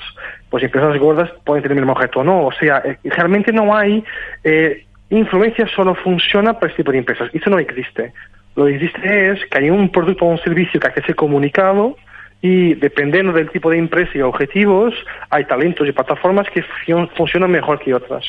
Pues 0.49 0.63
empresas 0.63 0.97
gordas 0.99 1.31
pueden 1.45 1.63
tener 1.63 1.77
el 1.77 1.83
mismo 1.83 1.93
objeto 1.93 2.19
o 2.19 2.23
no. 2.23 2.45
O 2.47 2.51
sea, 2.51 2.83
eh, 2.85 2.97
realmente 3.05 3.53
no 3.53 3.75
hay 3.75 4.03
influencia 5.09 5.67
solo 5.67 5.95
funciona 5.95 6.53
para 6.53 6.71
este 6.71 6.83
tipo 6.83 6.91
de 6.91 6.99
empresas. 6.99 7.29
Eso 7.33 7.49
no 7.49 7.59
existe. 7.59 8.13
Lo 8.55 8.65
que 8.65 8.75
existe 8.75 9.31
es 9.31 9.45
que 9.45 9.57
hay 9.59 9.69
un 9.69 9.89
producto 9.89 10.25
o 10.25 10.29
un 10.29 10.39
servicio 10.39 10.79
que 10.79 10.87
hay 10.87 10.93
que 10.93 11.01
ser 11.01 11.15
comunicado 11.15 11.97
y 12.41 12.75
dependiendo 12.75 13.33
del 13.33 13.49
tipo 13.49 13.69
de 13.69 13.77
empresa 13.77 14.11
y 14.15 14.21
objetivos, 14.21 14.93
hay 15.29 15.45
talentos 15.45 15.87
y 15.87 15.91
plataformas 15.91 16.47
que 16.49 16.63
funcionan 17.15 17.51
mejor 17.51 17.79
que 17.79 17.93
otras 17.93 18.25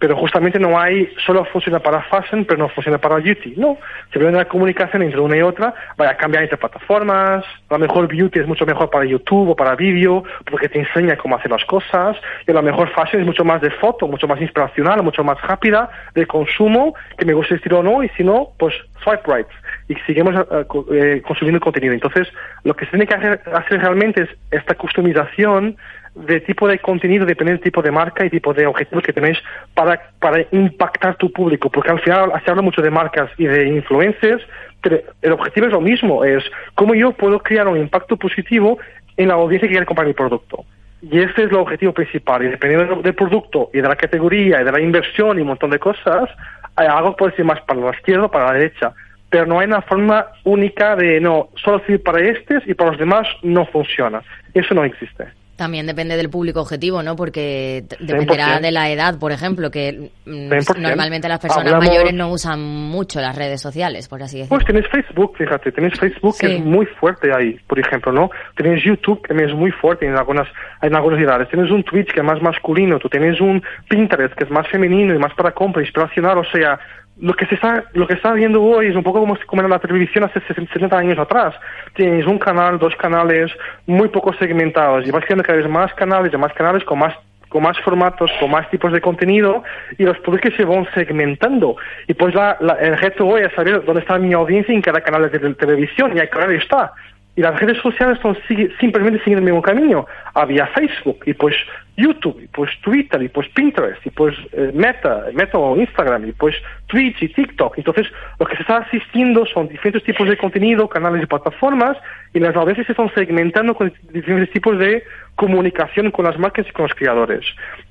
pero 0.00 0.16
justamente 0.16 0.58
no 0.58 0.80
hay, 0.80 1.12
solo 1.24 1.44
funciona 1.44 1.78
para 1.78 2.02
fashion, 2.04 2.46
pero 2.46 2.58
no 2.58 2.68
funciona 2.70 2.96
para 2.96 3.16
beauty. 3.16 3.52
No, 3.58 3.76
se 4.10 4.18
ve 4.18 4.32
la 4.32 4.46
comunicación 4.46 5.02
entre 5.02 5.20
una 5.20 5.36
y 5.36 5.42
otra, 5.42 5.74
vaya 5.98 6.12
a 6.12 6.16
cambiar 6.16 6.42
entre 6.42 6.56
plataformas, 6.56 7.44
a 7.68 7.74
lo 7.74 7.78
mejor 7.78 8.08
beauty 8.08 8.40
es 8.40 8.46
mucho 8.46 8.64
mejor 8.64 8.88
para 8.88 9.04
YouTube 9.04 9.50
o 9.50 9.54
para 9.54 9.76
vídeo, 9.76 10.24
porque 10.50 10.70
te 10.70 10.78
enseña 10.78 11.16
cómo 11.16 11.36
hacer 11.36 11.50
las 11.50 11.64
cosas, 11.66 12.16
y 12.46 12.50
a 12.50 12.54
lo 12.54 12.62
mejor 12.62 12.88
fashion 12.94 13.20
es 13.20 13.26
mucho 13.26 13.44
más 13.44 13.60
de 13.60 13.70
foto, 13.72 14.08
mucho 14.08 14.26
más 14.26 14.40
inspiracional, 14.40 15.02
mucho 15.02 15.22
más 15.22 15.38
rápida, 15.42 15.90
de 16.14 16.26
consumo, 16.26 16.94
que 17.18 17.26
me 17.26 17.34
gusta 17.34 17.52
el 17.52 17.58
estilo 17.58 17.80
o 17.80 17.82
no, 17.82 18.02
y 18.02 18.08
si 18.16 18.24
no, 18.24 18.48
pues 18.58 18.74
swipe 19.04 19.22
right. 19.26 19.46
Y 19.88 19.94
seguimos 20.06 20.34
eh, 20.34 20.64
eh, 20.92 21.22
consumiendo 21.26 21.60
contenido. 21.60 21.92
Entonces, 21.92 22.26
lo 22.64 22.74
que 22.74 22.86
se 22.86 22.92
tiene 22.92 23.06
que 23.06 23.14
hacer, 23.14 23.40
hacer 23.52 23.80
realmente 23.80 24.22
es 24.22 24.28
esta 24.50 24.74
customización 24.74 25.76
de 26.14 26.40
tipo 26.40 26.66
de 26.66 26.78
contenido 26.78 27.24
depende 27.24 27.52
del 27.52 27.60
tipo 27.60 27.82
de 27.82 27.90
marca 27.90 28.24
y 28.24 28.30
tipo 28.30 28.52
de 28.52 28.66
objetivos 28.66 29.04
que 29.04 29.12
tenéis 29.12 29.38
para, 29.74 30.10
para 30.18 30.44
impactar 30.50 31.16
tu 31.16 31.32
público, 31.32 31.70
porque 31.70 31.90
al 31.90 32.00
final 32.00 32.32
se 32.44 32.50
habla 32.50 32.62
mucho 32.62 32.82
de 32.82 32.90
marcas 32.90 33.30
y 33.38 33.46
de 33.46 33.68
influencers, 33.68 34.42
pero 34.82 35.00
el 35.22 35.32
objetivo 35.32 35.66
es 35.66 35.72
lo 35.72 35.80
mismo, 35.80 36.24
es 36.24 36.42
cómo 36.74 36.94
yo 36.94 37.12
puedo 37.12 37.38
crear 37.40 37.68
un 37.68 37.78
impacto 37.78 38.16
positivo 38.16 38.78
en 39.16 39.28
la 39.28 39.34
audiencia 39.34 39.68
que 39.68 39.74
quiere 39.74 39.86
comprar 39.86 40.06
mi 40.06 40.14
producto. 40.14 40.64
Y 41.02 41.18
ese 41.18 41.44
es 41.44 41.50
el 41.50 41.54
objetivo 41.54 41.92
principal. 41.92 42.42
Y 42.44 42.48
dependiendo 42.48 42.96
del 42.96 43.14
producto 43.14 43.70
y 43.72 43.80
de 43.80 43.88
la 43.88 43.96
categoría 43.96 44.60
y 44.60 44.64
de 44.64 44.72
la 44.72 44.80
inversión 44.80 45.38
y 45.38 45.42
un 45.42 45.48
montón 45.48 45.70
de 45.70 45.78
cosas, 45.78 46.28
algo 46.76 47.16
puede 47.16 47.34
ser 47.36 47.44
más 47.44 47.60
para 47.62 47.80
la 47.80 47.90
izquierda 47.90 48.26
o 48.26 48.30
para 48.30 48.46
la 48.46 48.52
derecha. 48.54 48.92
Pero 49.30 49.46
no 49.46 49.60
hay 49.60 49.66
una 49.66 49.82
forma 49.82 50.26
única 50.44 50.96
de, 50.96 51.20
no, 51.20 51.48
solo 51.56 51.80
sirve 51.86 52.00
para 52.00 52.20
estos 52.20 52.66
y 52.66 52.74
para 52.74 52.90
los 52.90 52.98
demás 52.98 53.26
no 53.42 53.64
funciona. 53.66 54.22
Eso 54.52 54.74
no 54.74 54.84
existe. 54.84 55.24
También 55.60 55.86
depende 55.86 56.16
del 56.16 56.30
público 56.30 56.62
objetivo, 56.62 57.02
¿no? 57.02 57.16
Porque 57.16 57.84
dependerá 58.00 58.60
de 58.60 58.70
la 58.70 58.88
edad, 58.88 59.18
por 59.18 59.30
ejemplo, 59.30 59.70
que 59.70 60.10
mm, 60.24 60.80
normalmente 60.80 61.28
las 61.28 61.38
personas 61.38 61.74
mayores 61.74 62.14
no 62.14 62.30
usan 62.30 62.58
mucho 62.62 63.20
las 63.20 63.36
redes 63.36 63.60
sociales, 63.60 64.08
por 64.08 64.22
así 64.22 64.38
decirlo. 64.38 64.56
Pues 64.56 64.64
tenéis 64.64 64.86
Facebook, 64.88 65.36
fíjate, 65.36 65.70
tenéis 65.70 66.00
Facebook 66.00 66.34
que 66.40 66.56
es 66.56 66.64
muy 66.64 66.86
fuerte 66.86 67.30
ahí, 67.30 67.60
por 67.66 67.78
ejemplo, 67.78 68.10
¿no? 68.10 68.30
Tenéis 68.56 68.82
YouTube 68.82 69.20
que 69.20 69.34
es 69.34 69.52
muy 69.52 69.70
fuerte 69.70 70.06
en 70.06 70.16
algunas, 70.16 70.48
en 70.80 70.96
algunas 70.96 71.20
edades. 71.20 71.46
Tienes 71.50 71.70
un 71.70 71.84
Twitch 71.84 72.10
que 72.10 72.20
es 72.20 72.26
más 72.26 72.40
masculino, 72.40 72.98
tú 72.98 73.10
tienes 73.10 73.38
un 73.38 73.62
Pinterest 73.86 74.32
que 74.36 74.44
es 74.44 74.50
más 74.50 74.66
femenino 74.66 75.14
y 75.14 75.18
más 75.18 75.34
para 75.34 75.52
compra, 75.52 75.82
inspiracional, 75.82 76.38
o 76.38 76.44
sea, 76.44 76.80
lo 77.20 77.34
que 77.34 77.46
se 77.46 77.54
está 77.54 77.84
lo 77.92 78.06
que 78.06 78.14
está 78.14 78.32
viendo 78.32 78.62
hoy 78.62 78.86
es 78.86 78.96
un 78.96 79.02
poco 79.02 79.20
como, 79.20 79.36
como 79.46 79.62
era 79.62 79.68
la 79.68 79.78
televisión 79.78 80.24
hace 80.24 80.40
70 80.40 80.96
años 80.96 81.18
atrás. 81.18 81.54
Tienes 81.94 82.26
un 82.26 82.38
canal, 82.38 82.78
dos 82.78 82.96
canales, 82.96 83.50
muy 83.86 84.08
poco 84.08 84.32
segmentados 84.34 85.06
y 85.06 85.10
vas 85.10 85.24
creando 85.24 85.44
cada 85.44 85.58
vez 85.58 85.68
más 85.68 85.92
canales 85.94 86.32
y 86.32 86.36
más 86.36 86.52
canales 86.54 86.84
con 86.84 86.98
más 86.98 87.14
con 87.50 87.64
más 87.64 87.78
formatos, 87.80 88.30
con 88.38 88.52
más 88.52 88.70
tipos 88.70 88.92
de 88.92 89.00
contenido 89.00 89.64
y 89.98 90.04
los 90.04 90.16
productos 90.20 90.54
se 90.56 90.64
van 90.64 90.86
segmentando. 90.94 91.76
Y 92.06 92.14
pues 92.14 92.32
la, 92.34 92.56
el 92.80 92.96
reto 92.96 93.26
hoy 93.26 93.42
es 93.42 93.52
saber 93.54 93.84
dónde 93.84 94.02
está 94.02 94.18
mi 94.18 94.32
audiencia 94.32 94.72
en 94.72 94.80
cada 94.80 95.00
canal 95.00 95.28
de 95.28 95.54
televisión 95.54 96.16
y 96.16 96.20
ahí 96.20 96.28
claro 96.28 96.52
está. 96.52 96.92
Y 97.36 97.42
las 97.42 97.58
redes 97.58 97.78
sociales 97.78 98.18
son 98.20 98.36
simplemente 98.80 99.22
siguen 99.22 99.38
el 99.38 99.44
mismo 99.44 99.62
camino. 99.62 100.06
Había 100.34 100.66
Facebook 100.68 101.20
y 101.26 101.32
pues 101.32 101.54
YouTube, 101.96 102.40
y 102.42 102.46
pues 102.48 102.70
Twitter, 102.82 103.22
y 103.22 103.28
pues 103.28 103.48
Pinterest, 103.50 104.04
y 104.04 104.10
pues 104.10 104.34
eh, 104.52 104.72
Meta, 104.74 105.26
Meta 105.32 105.58
o 105.58 105.76
Instagram, 105.76 106.28
y 106.28 106.32
pues 106.32 106.56
Twitch 106.86 107.22
y 107.22 107.28
TikTok. 107.28 107.78
Entonces, 107.78 108.06
lo 108.38 108.46
que 108.46 108.56
se 108.56 108.62
está 108.62 108.78
asistiendo 108.78 109.46
son 109.46 109.68
diferentes 109.68 110.04
tipos 110.04 110.28
de 110.28 110.36
contenido, 110.36 110.88
canales 110.88 111.22
y 111.22 111.26
plataformas, 111.26 111.96
y 112.32 112.40
las 112.40 112.56
audiencias 112.56 112.86
se 112.86 112.92
están 112.92 113.12
segmentando 113.14 113.74
con 113.74 113.92
diferentes 114.12 114.50
tipos 114.50 114.78
de 114.78 115.04
comunicación 115.36 116.10
con 116.10 116.24
las 116.24 116.38
marcas 116.38 116.66
y 116.68 116.72
con 116.72 116.84
los 116.84 116.94
creadores. 116.94 117.44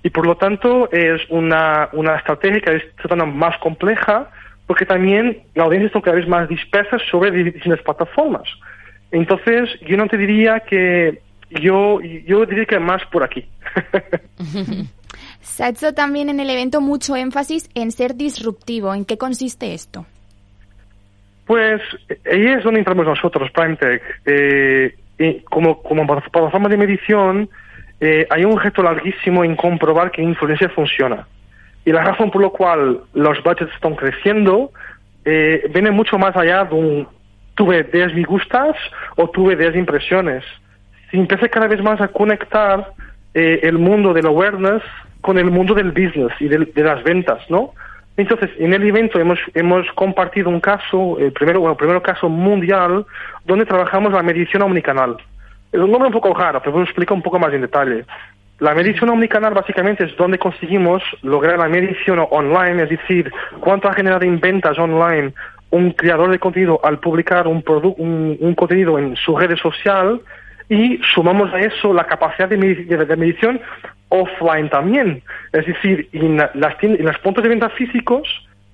Y 0.04 0.10
por 0.10 0.26
lo 0.26 0.36
tanto, 0.38 0.90
es 0.92 1.22
una, 1.30 1.90
una 1.94 2.16
estrategia 2.16 2.62
que 2.62 2.76
es 2.76 2.84
más 3.34 3.58
compleja, 3.60 4.30
porque 4.68 4.86
también 4.86 5.44
la 5.56 5.64
audiencia 5.64 5.88
está 5.88 6.02
cada 6.02 6.18
vez 6.18 6.28
más 6.28 6.48
dispersa 6.50 6.98
sobre 7.10 7.32
diferentes 7.32 7.84
plataformas. 7.84 8.48
Entonces, 9.12 9.70
yo 9.88 9.98
no 9.98 10.08
te 10.08 10.18
diría 10.18 10.60
que 10.62 11.22
yo, 11.50 12.00
yo 12.02 12.46
diría 12.46 12.66
que 12.66 12.80
más 12.80 13.04
por 13.12 13.24
aquí. 13.24 13.48
Se 15.42 15.64
ha 15.64 15.70
hecho 15.70 15.94
también 15.94 16.30
en 16.30 16.40
el 16.40 16.50
evento 16.50 16.82
mucho 16.82 17.16
énfasis 17.16 17.70
en 17.74 17.92
ser 17.92 18.16
disruptivo. 18.16 18.94
¿En 18.94 19.06
qué 19.06 19.18
consiste 19.18 19.74
esto? 19.74 20.06
Pues 21.46 21.82
ahí 22.32 22.46
es 22.46 22.64
donde 22.64 22.80
entramos 22.80 23.06
nosotros, 23.06 23.50
PrimeTech. 23.52 24.02
Eh, 24.26 24.96
como, 25.50 25.82
como 25.82 26.06
plataforma 26.06 26.70
de 26.70 26.78
medición, 26.78 27.50
eh, 28.00 28.28
hay 28.30 28.46
un 28.46 28.54
objeto 28.54 28.84
larguísimo 28.84 29.44
en 29.44 29.56
comprobar 29.56 30.12
que 30.12 30.22
influencia 30.22 30.70
funciona. 30.70 31.28
Y 31.84 31.92
la 31.92 32.04
razón 32.04 32.30
por 32.30 32.44
la 32.44 32.50
cual 32.50 33.02
los 33.14 33.44
budgets 33.44 33.74
están 33.74 33.96
creciendo 33.96 34.72
eh, 35.26 35.70
viene 35.74 35.92
mucho 35.92 36.18
más 36.18 36.36
allá 36.36 36.64
de 36.66 36.76
un 36.76 37.08
tuve 37.60 37.84
10 37.84 38.16
me 38.16 38.24
gustas 38.24 38.78
o 39.18 39.30
tuve 39.30 39.58
10 39.58 39.76
impresiones 39.76 40.46
se 41.12 41.18
empieza 41.18 41.50
cada 41.50 41.68
vez 41.68 41.84
más 41.84 42.00
a 42.00 42.08
conectar 42.08 42.94
eh, 43.34 43.60
el 43.64 43.78
mundo 43.78 44.14
del 44.14 44.28
awareness 44.28 44.82
con 45.20 45.38
el 45.38 45.52
mundo 45.52 45.74
del 45.74 45.92
business 45.92 46.32
y 46.40 46.48
de, 46.48 46.84
las 46.84 47.04
ventas, 47.04 47.42
¿no? 47.50 47.74
Entonces, 48.16 48.50
en 48.60 48.74
el 48.74 48.84
evento 48.88 49.20
hemos, 49.20 49.40
hemos 49.54 49.86
compartido 49.94 50.50
un 50.50 50.62
caso, 50.62 51.18
el 51.20 51.34
primero, 51.34 51.60
bueno, 51.60 51.74
el 51.74 51.78
primer 51.78 52.02
caso 52.02 52.30
mundial, 52.30 53.06
donde 53.44 53.66
trabajamos 53.66 54.14
la 54.14 54.24
medición 54.24 54.62
omnicanal. 54.62 55.18
Es 55.72 55.80
un 55.80 55.92
nombre 55.92 56.08
un 56.08 56.14
poco 56.14 56.34
raro, 56.34 56.62
pero 56.64 56.78
os 56.78 56.84
explico 56.84 57.14
un 57.14 57.22
poco 57.22 57.40
más 57.40 57.54
en 57.54 57.62
detalle. 57.62 58.06
La 58.60 58.74
medición 58.74 59.10
omnicanal 59.10 59.54
básicamente 59.54 60.06
es 60.06 60.16
donde 60.16 60.38
conseguimos 60.38 61.04
lograr 61.24 61.60
la 61.60 61.68
medición 61.68 62.26
online, 62.30 62.84
es 62.84 62.90
decir, 62.90 63.32
cuánto 63.60 63.90
ha 63.90 63.94
generado 63.94 64.24
en 64.24 64.40
ventas 64.40 64.78
online 64.78 65.34
un 65.72 65.92
creador 65.92 66.32
de 66.32 66.40
contenido 66.40 66.80
al 66.84 67.00
publicar 67.00 67.48
un, 67.48 67.64
un, 67.98 68.38
un 68.40 68.56
contenido 68.56 68.98
en 68.98 69.16
su 69.16 69.38
red 69.38 69.56
social 69.58 70.22
y 70.70 71.00
sumamos 71.14 71.52
a 71.54 71.60
eso 71.60 71.94
la 71.94 72.06
capacidad 72.06 72.48
de, 72.48 72.58
medición 72.58 73.60
offline 74.10 74.70
también. 74.70 75.24
Es 75.52 75.66
decir, 75.66 76.08
en, 76.14 76.38
las, 76.38 76.76
en 76.82 77.06
los 77.06 77.18
puntos 77.20 77.44
de 77.44 77.50
venta 77.50 77.70
físicos, 77.70 78.28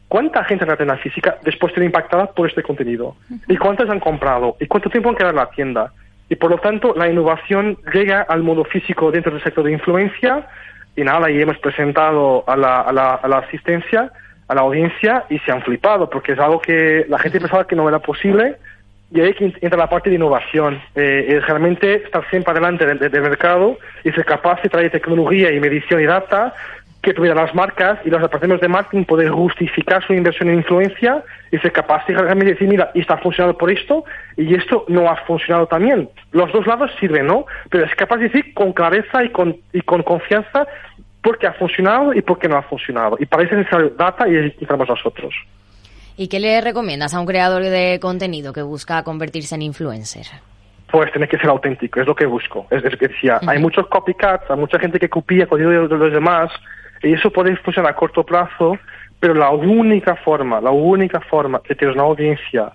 ¿cuánta 0.09 0.43
gente 0.43 0.65
en 0.65 0.69
la 0.69 0.77
tienda 0.77 0.97
física 0.97 1.37
después 1.43 1.73
de 1.73 1.85
impactada 1.85 2.27
por 2.27 2.49
este 2.49 2.63
contenido? 2.63 3.15
¿Y 3.47 3.55
cuántas 3.57 3.89
han 3.89 3.99
comprado? 3.99 4.57
¿Y 4.59 4.67
cuánto 4.67 4.89
tiempo 4.89 5.09
han 5.09 5.15
quedado 5.15 5.31
en 5.31 5.37
la 5.37 5.49
tienda? 5.49 5.93
Y 6.29 6.35
por 6.35 6.51
lo 6.51 6.57
tanto, 6.57 6.93
la 6.95 7.09
innovación 7.09 7.77
llega 7.93 8.21
al 8.21 8.43
modo 8.43 8.65
físico 8.65 9.11
dentro 9.11 9.33
del 9.33 9.43
sector 9.43 9.63
de 9.63 9.71
influencia 9.71 10.47
y 10.97 11.03
nada, 11.03 11.29
y 11.29 11.41
hemos 11.41 11.57
presentado 11.59 12.43
a 12.47 12.55
la, 12.55 12.81
a 12.81 12.91
la, 12.91 13.15
a 13.15 13.27
la 13.27 13.37
asistencia, 13.39 14.11
a 14.47 14.55
la 14.55 14.61
audiencia 14.61 15.25
y 15.29 15.39
se 15.39 15.51
han 15.51 15.61
flipado 15.61 16.09
porque 16.09 16.33
es 16.33 16.39
algo 16.39 16.61
que 16.61 17.05
la 17.09 17.19
gente 17.19 17.39
pensaba 17.39 17.65
que 17.65 17.75
no 17.75 17.87
era 17.89 17.99
posible 17.99 18.57
y 19.11 19.21
ahí 19.21 19.35
entra 19.61 19.77
la 19.77 19.89
parte 19.89 20.09
de 20.09 20.15
innovación. 20.15 20.81
Eh, 20.95 21.25
es 21.29 21.45
realmente 21.45 21.95
estar 22.03 22.27
siempre 22.29 22.51
adelante 22.51 22.85
del, 22.85 23.21
mercado 23.21 23.77
y 24.03 24.11
ser 24.11 24.25
capaz 24.25 24.61
de 24.61 24.69
traer 24.69 24.91
tecnología 24.91 25.51
y 25.51 25.59
medición 25.59 26.01
y 26.01 26.05
data 26.05 26.53
que 27.01 27.13
tuviera 27.13 27.35
las 27.35 27.53
marcas 27.53 27.99
y 28.03 28.09
los 28.09 28.19
departamentos 28.19 28.61
de 28.61 28.67
marketing 28.67 29.03
poder 29.05 29.29
justificar 29.29 30.03
su 30.05 30.13
inversión 30.13 30.49
en 30.49 30.55
influencia 30.55 31.23
y 31.51 31.57
ser 31.59 31.71
capaz 31.71 32.03
de 32.07 32.15
realmente 32.15 32.53
decir, 32.53 32.67
mira, 32.67 32.89
está 32.95 33.17
funcionando 33.17 33.55
por 33.55 33.69
esto 33.69 34.03
y 34.35 34.55
esto 34.55 34.85
no 34.87 35.07
ha 35.07 35.15
funcionado 35.17 35.67
también. 35.67 36.09
Los 36.31 36.51
dos 36.51 36.65
lados 36.65 36.89
sirven, 36.99 37.27
¿no? 37.27 37.45
Pero 37.69 37.85
es 37.85 37.93
capaz 37.93 38.17
de 38.17 38.23
decir 38.23 38.55
con 38.55 38.73
clareza 38.73 39.23
y 39.23 39.29
con, 39.29 39.55
y 39.71 39.81
con 39.81 40.01
confianza 40.01 40.65
por 41.25 41.39
qué 41.39 41.47
ha 41.47 41.53
funcionado 41.53 42.13
y 42.13 42.21
por 42.21 42.37
qué 42.37 42.47
no 42.47 42.55
ha 42.55 42.61
funcionado. 42.61 43.17
Y 43.19 43.25
para 43.25 43.41
eso 43.43 43.53
es 43.53 43.57
necesario 43.61 43.89
data 43.97 44.29
y 44.29 44.55
estamos 44.61 44.87
nosotros. 44.87 45.33
¿Y 46.15 46.27
qué 46.27 46.39
le 46.39 46.61
recomiendas 46.61 47.15
a 47.15 47.19
un 47.19 47.25
creador 47.25 47.63
de 47.63 47.99
contenido 47.99 48.53
que 48.53 48.61
busca 48.61 49.03
convertirse 49.03 49.55
en 49.55 49.63
influencer? 49.63 50.27
pues 50.91 51.11
tiene 51.11 51.27
que 51.27 51.37
ser 51.37 51.49
auténtico, 51.49 51.99
es 51.99 52.07
lo 52.07 52.15
que 52.15 52.25
busco. 52.25 52.67
Es, 52.69 52.81
que 52.83 53.07
decía, 53.09 53.41
hay 53.45 53.59
muchos 53.59 53.87
copycats, 53.87 54.49
hay 54.49 54.55
mucha 54.55 54.79
gente 54.79 54.97
que 54.97 55.09
copia 55.09 55.45
contenido 55.45 55.89
de 55.89 55.97
los 55.97 56.13
demás, 56.13 56.51
y 57.01 57.11
eso 57.11 57.31
puede 57.31 57.53
funcionar 57.57 57.91
a 57.91 57.95
corto 57.95 58.23
plazo, 58.23 58.77
pero 59.19 59.33
la 59.33 59.49
única 59.49 60.15
forma, 60.15 60.61
la 60.61 60.71
única 60.71 61.19
forma 61.19 61.59
de 61.67 61.75
tener 61.75 61.95
una 61.95 62.03
audiencia 62.03 62.71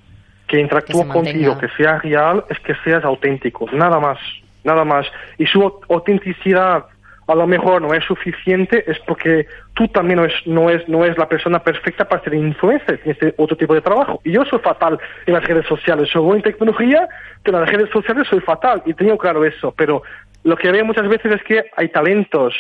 que 0.47 0.61
interactúa 0.61 1.09
contigo, 1.09 1.57
que 1.57 1.69
sea 1.79 1.99
real, 2.01 2.45
es 2.51 2.59
que 2.61 2.75
seas 2.85 3.05
auténtico, 3.05 3.67
nada 3.73 3.99
más, 4.01 4.19
nada 4.65 4.85
más. 4.85 5.07
Y 5.39 5.47
su 5.47 5.63
autenticidad 5.89 6.85
a 7.31 7.35
lo 7.35 7.47
mejor 7.47 7.83
no 7.83 7.95
es 7.95 8.05
suficiente, 8.05 8.85
es 8.87 8.99
porque 9.01 9.47
tú 9.75 9.89
también 9.89 10.19
no 10.19 10.25
es, 10.25 10.33
no 10.47 10.71
es, 10.71 10.89
no 10.89 11.05
es 11.05 11.17
la 11.17 11.29
persona 11.29 11.63
perfecta 11.63 12.09
para 12.09 12.23
ser 12.23 12.35
influencer, 12.35 12.99
tienes 13.03 13.35
otro 13.37 13.57
tipo 13.57 13.75
de 13.75 13.81
trabajo. 13.81 14.21
Y 14.25 14.33
yo 14.33 14.45
soy 14.45 14.59
fatal 14.59 14.99
en 15.27 15.35
las 15.35 15.45
redes 15.45 15.67
sociales, 15.67 16.09
soy 16.11 16.23
bueno 16.23 16.37
en 16.39 16.53
tecnología, 16.53 17.09
pero 17.43 17.59
en 17.59 17.65
las 17.65 17.73
redes 17.73 17.91
sociales 17.91 18.27
soy 18.29 18.41
fatal, 18.41 18.83
y 18.87 18.95
tengo 18.95 19.17
claro 19.17 19.45
eso. 19.45 19.73
Pero 19.77 20.03
lo 20.43 20.57
que 20.57 20.71
veo 20.71 20.85
muchas 20.85 21.09
veces 21.09 21.33
es 21.33 21.43
que 21.45 21.65
hay 21.77 21.89
talentos 21.89 22.55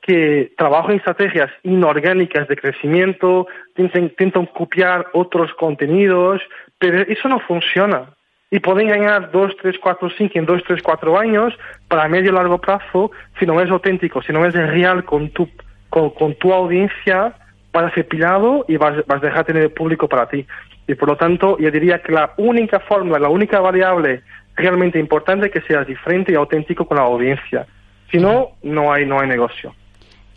que 0.00 0.52
trabajan 0.58 0.92
en 0.92 0.98
estrategias 0.98 1.50
inorgánicas 1.62 2.46
de 2.46 2.56
crecimiento, 2.56 3.46
intentan 3.76 4.46
copiar 4.46 5.06
otros 5.14 5.52
contenidos, 5.54 6.42
pero 6.78 7.00
eso 7.02 7.28
no 7.28 7.40
funciona 7.40 8.10
y 8.50 8.60
pueden 8.60 8.88
ganar 8.88 9.30
2, 9.30 9.52
3, 9.60 9.76
4, 9.80 10.08
5 10.16 10.38
en 10.38 10.46
2, 10.46 10.62
3, 10.66 10.82
4 10.82 11.18
años 11.18 11.54
para 11.88 12.08
medio 12.08 12.30
y 12.30 12.34
largo 12.34 12.60
plazo 12.60 13.10
si 13.38 13.46
no 13.46 13.60
es 13.60 13.70
auténtico, 13.70 14.22
si 14.22 14.32
no 14.32 14.44
es 14.44 14.54
real 14.54 15.04
con 15.04 15.30
tu, 15.30 15.48
con, 15.90 16.34
tu 16.36 16.52
audiencia, 16.52 17.34
vas 17.72 17.84
a 17.84 17.94
ser 17.94 18.06
pillado 18.06 18.64
y 18.68 18.76
vas, 18.76 19.04
vas 19.06 19.22
a 19.22 19.26
dejar 19.26 19.44
tener 19.44 19.72
público 19.74 20.08
para 20.08 20.28
ti. 20.28 20.46
Y 20.86 20.94
por 20.94 21.08
lo 21.08 21.16
tanto, 21.16 21.58
yo 21.58 21.70
diría 21.70 22.02
que 22.02 22.12
la 22.12 22.32
única 22.36 22.80
fórmula, 22.80 23.18
la 23.18 23.28
única 23.28 23.60
variable 23.60 24.22
realmente 24.54 24.98
importante 24.98 25.46
es 25.46 25.52
que 25.52 25.60
seas 25.62 25.86
diferente 25.86 26.32
y 26.32 26.34
auténtico 26.34 26.86
con 26.86 26.98
la 26.98 27.04
audiencia. 27.04 27.66
Si 28.10 28.18
no, 28.18 28.50
no 28.62 28.92
hay, 28.92 29.06
no 29.06 29.20
hay 29.20 29.28
negocio. 29.28 29.74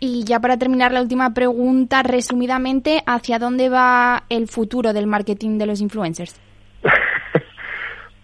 Y 0.00 0.24
ya 0.24 0.40
para 0.40 0.56
terminar 0.56 0.92
la 0.92 1.02
última 1.02 1.34
pregunta, 1.34 2.02
resumidamente, 2.02 3.02
¿hacia 3.06 3.38
dónde 3.38 3.68
va 3.68 4.24
el 4.28 4.46
futuro 4.46 4.92
del 4.92 5.06
marketing 5.06 5.58
de 5.58 5.66
los 5.66 5.80
influencers? 5.80 6.40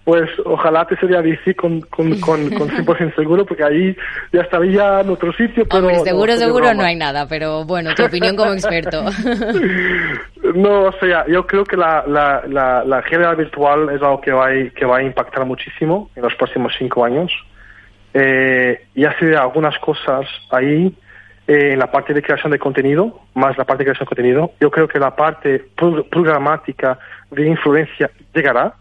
pues 0.05 0.31
ojalá 0.45 0.87
te 0.87 0.97
sería 0.97 1.21
bici 1.21 1.55
con, 1.55 1.81
con, 1.83 2.21
con, 2.21 2.51
con 2.51 2.69
100% 2.69 3.15
seguro, 3.15 3.47
porque 3.47 3.65
ahí 3.65 3.97
ya 4.33 4.43
estaría 4.43 5.01
en 5.01 5.11
otro 5.11 5.33
sitio, 5.33 5.67
pero... 5.69 5.89
seguro, 6.05 6.37
seguro 6.37 6.75
no 6.75 6.83
hay 6.83 6.97
nada, 6.97 7.27
pero 7.27 7.65
bueno, 7.65 7.95
tu 7.95 8.05
opinión 8.05 8.37
como 8.37 8.53
experto. 8.53 9.05
no, 10.55 10.83
o 10.85 10.93
sea, 11.01 11.27
yo 11.27 11.47
creo 11.47 11.65
que 11.65 11.77
la, 11.77 12.05
la, 12.07 12.43
la, 12.47 12.85
la 12.85 13.03
general 13.03 13.37
virtual 13.37 13.89
es 13.91 14.03
algo 14.03 14.21
que 14.21 14.33
va, 14.33 14.49
a, 14.49 14.71
que 14.75 14.85
va 14.85 14.99
a 14.99 15.03
impactar 15.03 15.45
muchísimo 15.47 16.11
en 16.15 16.23
los 16.23 16.35
próximos 16.35 16.73
cinco 16.79 17.05
años. 17.05 17.33
Eh, 18.13 18.87
y 18.95 19.05
hace 19.05 19.35
algunas 19.35 19.77
cosas 19.81 20.25
ahí 20.51 20.95
eh, 21.49 21.73
en 21.73 21.79
la 21.79 21.91
parte 21.91 22.15
de 22.15 22.23
creación 22.23 22.53
de 22.53 22.59
contenido, 22.59 23.21
más 23.35 23.59
la 23.59 23.65
parte 23.65 23.83
de 23.83 23.87
creación 23.87 24.05
de 24.05 24.09
contenido. 24.09 24.53
Yo 24.61 24.71
creo 24.71 24.87
que 24.87 24.99
la 24.99 25.17
parte 25.17 25.65
programática 26.11 26.99
de 27.31 27.49
influencia 27.49 28.11
llegará, 28.33 28.75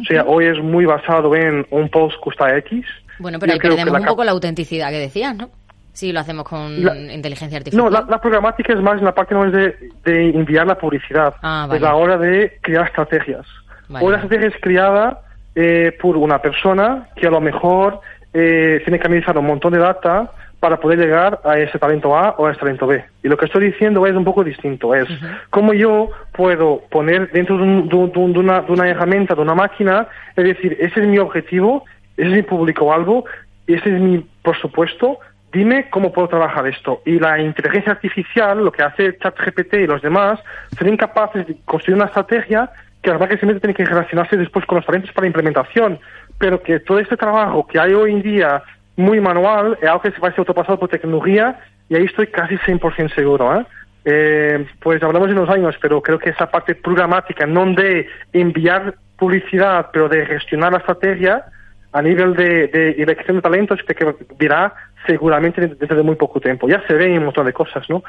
o 0.00 0.04
sea, 0.04 0.24
hoy 0.24 0.46
es 0.46 0.58
muy 0.62 0.86
basado 0.86 1.34
en 1.34 1.66
un 1.70 1.88
post 1.88 2.18
cuesta 2.20 2.56
X. 2.58 2.84
Bueno, 3.18 3.38
pero 3.38 3.52
ahí 3.52 3.58
perdemos 3.58 4.00
un 4.00 4.06
poco 4.06 4.24
la 4.24 4.32
autenticidad 4.32 4.90
que 4.90 4.98
decías, 4.98 5.36
¿no? 5.36 5.50
Si 5.92 6.12
lo 6.12 6.20
hacemos 6.20 6.44
con 6.44 6.72
inteligencia 7.10 7.58
artificial. 7.58 7.84
No, 7.84 7.90
la, 7.90 8.20
programática 8.20 8.72
es 8.72 8.80
más 8.80 8.98
en 8.98 9.04
la 9.04 9.14
parte 9.14 9.34
no 9.34 9.44
es 9.44 9.52
de, 9.52 10.30
enviar 10.30 10.66
la 10.66 10.78
publicidad. 10.78 11.34
Ah, 11.42 11.68
es 11.72 11.80
la 11.80 11.94
hora 11.94 12.16
de 12.16 12.58
crear 12.62 12.86
estrategias. 12.86 13.46
Hoy 13.88 14.12
la 14.12 14.18
estrategia 14.18 14.48
es 14.48 14.54
creada 14.62 15.20
eh, 15.54 15.96
por 16.00 16.16
una 16.16 16.40
persona 16.40 17.08
que 17.16 17.26
a 17.26 17.30
lo 17.30 17.40
mejor 17.40 18.00
eh, 18.32 18.80
tiene 18.84 19.00
que 19.00 19.06
analizar 19.06 19.36
un 19.36 19.46
montón 19.46 19.72
de 19.72 19.80
data 19.80 20.30
para 20.60 20.78
poder 20.78 20.98
llegar 20.98 21.40
a 21.44 21.58
ese 21.58 21.78
talento 21.78 22.16
A 22.16 22.34
o 22.36 22.46
a 22.46 22.50
ese 22.50 22.60
talento 22.60 22.86
B. 22.86 23.02
Y 23.22 23.28
lo 23.28 23.36
que 23.36 23.46
estoy 23.46 23.70
diciendo 23.70 24.06
es 24.06 24.14
un 24.14 24.24
poco 24.24 24.44
distinto, 24.44 24.94
es 24.94 25.08
cómo 25.48 25.72
yo 25.72 26.10
puedo 26.32 26.82
poner 26.90 27.30
dentro 27.32 27.56
de, 27.56 27.64
una, 27.64 28.60
de, 28.60 28.72
una, 28.72 28.88
herramienta, 28.88 29.34
de 29.34 29.40
una 29.40 29.54
máquina, 29.54 30.06
es 30.36 30.44
decir, 30.44 30.76
ese 30.78 31.00
es 31.00 31.06
mi 31.08 31.18
objetivo, 31.18 31.84
ese 32.16 32.28
es 32.28 32.34
mi 32.34 32.42
público 32.42 32.92
algo, 32.92 33.24
ese 33.66 33.94
es 33.94 34.00
mi 34.00 34.26
por 34.42 34.56
supuesto, 34.58 35.18
dime 35.52 35.88
cómo 35.90 36.12
puedo 36.12 36.28
trabajar 36.28 36.66
esto. 36.66 37.02
Y 37.04 37.18
la 37.18 37.40
inteligencia 37.40 37.92
artificial, 37.92 38.62
lo 38.62 38.72
que 38.72 38.82
hace 38.82 39.16
ChatGPT 39.18 39.74
y 39.74 39.86
los 39.86 40.02
demás, 40.02 40.40
serían 40.76 40.96
capaces 40.96 41.46
de 41.46 41.56
construir 41.64 41.96
una 41.96 42.06
estrategia 42.06 42.70
que 43.02 43.10
las 43.10 43.20
máquinas 43.20 43.40
tienen 43.40 43.74
que 43.74 43.84
relacionarse 43.84 44.36
después 44.36 44.66
con 44.66 44.76
los 44.76 44.86
talentos 44.86 45.10
para 45.12 45.24
la 45.24 45.28
implementación, 45.28 45.98
pero 46.38 46.62
que 46.62 46.80
todo 46.80 46.98
este 46.98 47.16
trabajo 47.16 47.66
que 47.66 47.78
hay 47.78 47.94
hoy 47.94 48.12
en 48.12 48.22
día 48.22 48.62
muy 49.00 49.20
manual, 49.20 49.78
es 49.80 49.88
algo 49.88 50.02
que 50.02 50.12
se 50.12 50.20
va 50.20 50.28
a 50.28 50.34
ser 50.34 50.44
pasado 50.46 50.78
por 50.78 50.88
tecnología 50.88 51.58
y 51.88 51.96
ahí 51.96 52.04
estoy 52.04 52.28
casi 52.28 52.56
100% 52.56 53.14
seguro. 53.14 53.60
¿eh? 53.60 53.66
¿eh? 54.04 54.66
pues 54.80 55.02
hablamos 55.02 55.28
de 55.28 55.34
unos 55.34 55.50
años, 55.50 55.74
pero 55.80 56.00
creo 56.00 56.18
que 56.18 56.30
esa 56.30 56.50
parte 56.50 56.74
programática, 56.74 57.46
no 57.46 57.66
de 57.74 58.08
enviar 58.32 58.94
publicidad, 59.16 59.88
pero 59.92 60.08
de 60.08 60.24
gestionar 60.26 60.72
la 60.72 60.78
estrategia 60.78 61.44
a 61.92 62.02
nivel 62.02 62.34
de, 62.34 62.68
de 62.68 62.90
elección 63.02 63.36
de 63.36 63.42
talentos, 63.42 63.80
que 63.82 64.14
dirá 64.38 64.72
seguramente 65.06 65.60
dentro 65.60 65.96
de 65.96 66.02
muy 66.02 66.14
poco 66.14 66.40
tiempo. 66.40 66.68
Ya 66.68 66.82
se 66.86 66.94
ven 66.94 67.18
un 67.18 67.24
montón 67.24 67.46
de 67.46 67.52
cosas, 67.52 67.88
¿no? 67.88 68.02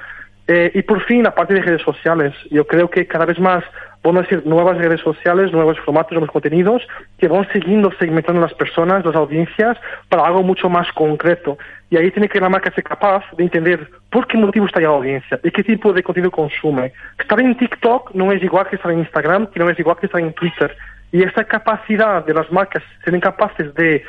Eh, 0.48 0.72
y 0.74 0.82
por 0.82 1.02
fin, 1.04 1.24
la 1.24 1.36
parte 1.36 1.54
de 1.54 1.62
redes 1.62 1.82
sociales, 1.82 2.34
yo 2.50 2.66
creo 2.66 2.90
que 2.90 3.08
cada 3.08 3.26
vez 3.26 3.40
más 3.40 3.64
van 4.04 4.18
a 4.18 4.26
ser 4.26 4.46
nuevas 4.46 4.78
redes 4.78 5.00
sociales, 5.02 5.52
nuevos 5.52 5.80
formatos, 5.80 6.14
nuevos 6.14 6.32
contenidos 6.32 6.82
que 7.20 7.28
van 7.28 7.48
siguiendo 7.54 7.92
segmentando 8.00 8.42
las 8.42 8.54
personas, 8.56 9.06
las 9.06 9.16
audiencias, 9.16 9.78
para 10.10 10.26
algo 10.26 10.42
mucho 10.42 10.70
más 10.70 10.92
concreto. 10.94 11.58
Y 11.90 11.98
ahí 11.98 12.10
tiene 12.12 12.28
que 12.28 12.40
la 12.40 12.50
marca 12.50 12.72
ser 12.72 12.84
capaz 12.84 13.24
de 13.38 13.44
entender 13.44 13.88
por 14.10 14.26
qué 14.28 14.38
motivo 14.38 14.66
está 14.66 14.80
la 14.80 14.88
audiencia 14.88 15.40
y 15.44 15.52
qué 15.52 15.64
tipo 15.64 15.94
de 15.94 16.02
contenido 16.02 16.32
consume. 16.32 16.94
Estar 17.20 17.40
en 17.40 17.56
TikTok 17.56 18.16
no 18.16 18.32
es 18.32 18.42
igual 18.42 18.68
que 18.68 18.78
estar 18.78 18.92
en 18.92 19.00
Instagram, 19.00 19.48
que 19.48 19.60
no 19.60 19.70
es 19.70 19.78
igual 19.78 19.98
que 19.98 20.08
estar 20.08 20.22
en 20.22 20.34
Twitter. 20.34 20.76
Y 21.12 21.22
esta 21.24 21.44
capacidad 21.44 22.26
de 22.26 22.34
las 22.34 22.52
marcas, 22.52 22.82
ser 23.04 23.20
capaces 23.20 23.74
de, 23.76 24.04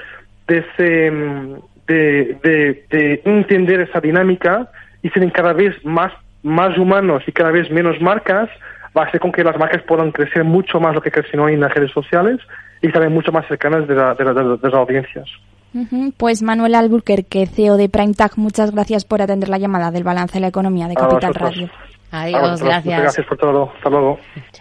de, 0.47 0.65
de, 1.87 2.85
de 2.89 3.23
entender 3.25 3.81
esa 3.81 4.01
dinámica 4.01 4.71
y 5.03 5.11
ser 5.11 5.33
cada 5.33 5.53
vez 5.53 5.75
más, 5.85 6.13
más 6.43 6.77
humanos 6.79 7.23
y 7.27 7.33
cada 7.33 7.51
vez 7.51 7.71
menos 7.71 8.01
marcas, 8.01 8.49
va 8.97 9.03
a 9.03 9.07
hacer 9.07 9.21
con 9.21 9.33
que 9.33 9.45
las 9.45 9.59
marcas 9.59 9.83
puedan 9.83 10.13
crecer 10.13 10.45
mucho 10.45 10.81
más 10.81 10.95
lo 10.95 11.01
que 11.01 11.11
crecen 11.11 11.41
hoy 11.41 11.55
en 11.55 11.61
las 11.61 11.73
redes 11.73 11.91
sociales 11.93 12.39
y 12.81 12.91
también 12.91 13.13
mucho 13.13 13.33
más 13.33 13.47
cercanas 13.47 13.87
de, 13.87 13.95
de, 13.95 14.59
las 14.63 14.75
audiencias. 14.75 15.29
Pues 16.19 16.43
Manuel 16.43 16.75
Alburquerque, 16.75 17.47
CEO 17.47 17.79
de 17.79 17.89
PrimeTag, 17.89 18.33
muchas 18.37 18.73
gracias 18.73 19.07
por 19.07 19.23
atender 19.23 19.49
la 19.49 19.59
llamada 19.59 19.91
del 19.91 20.05
balance 20.05 20.35
de 20.35 20.41
la 20.41 20.49
economía 20.49 20.87
de 20.87 20.95
Capital 20.95 21.35
Radio. 21.35 21.71
Adiós, 22.11 22.63
gracias. 22.63 23.01
Gracias 23.01 23.27
por 23.27 23.39
todo. 23.39 23.73
Hasta 23.75 23.89
luego. 23.89 24.19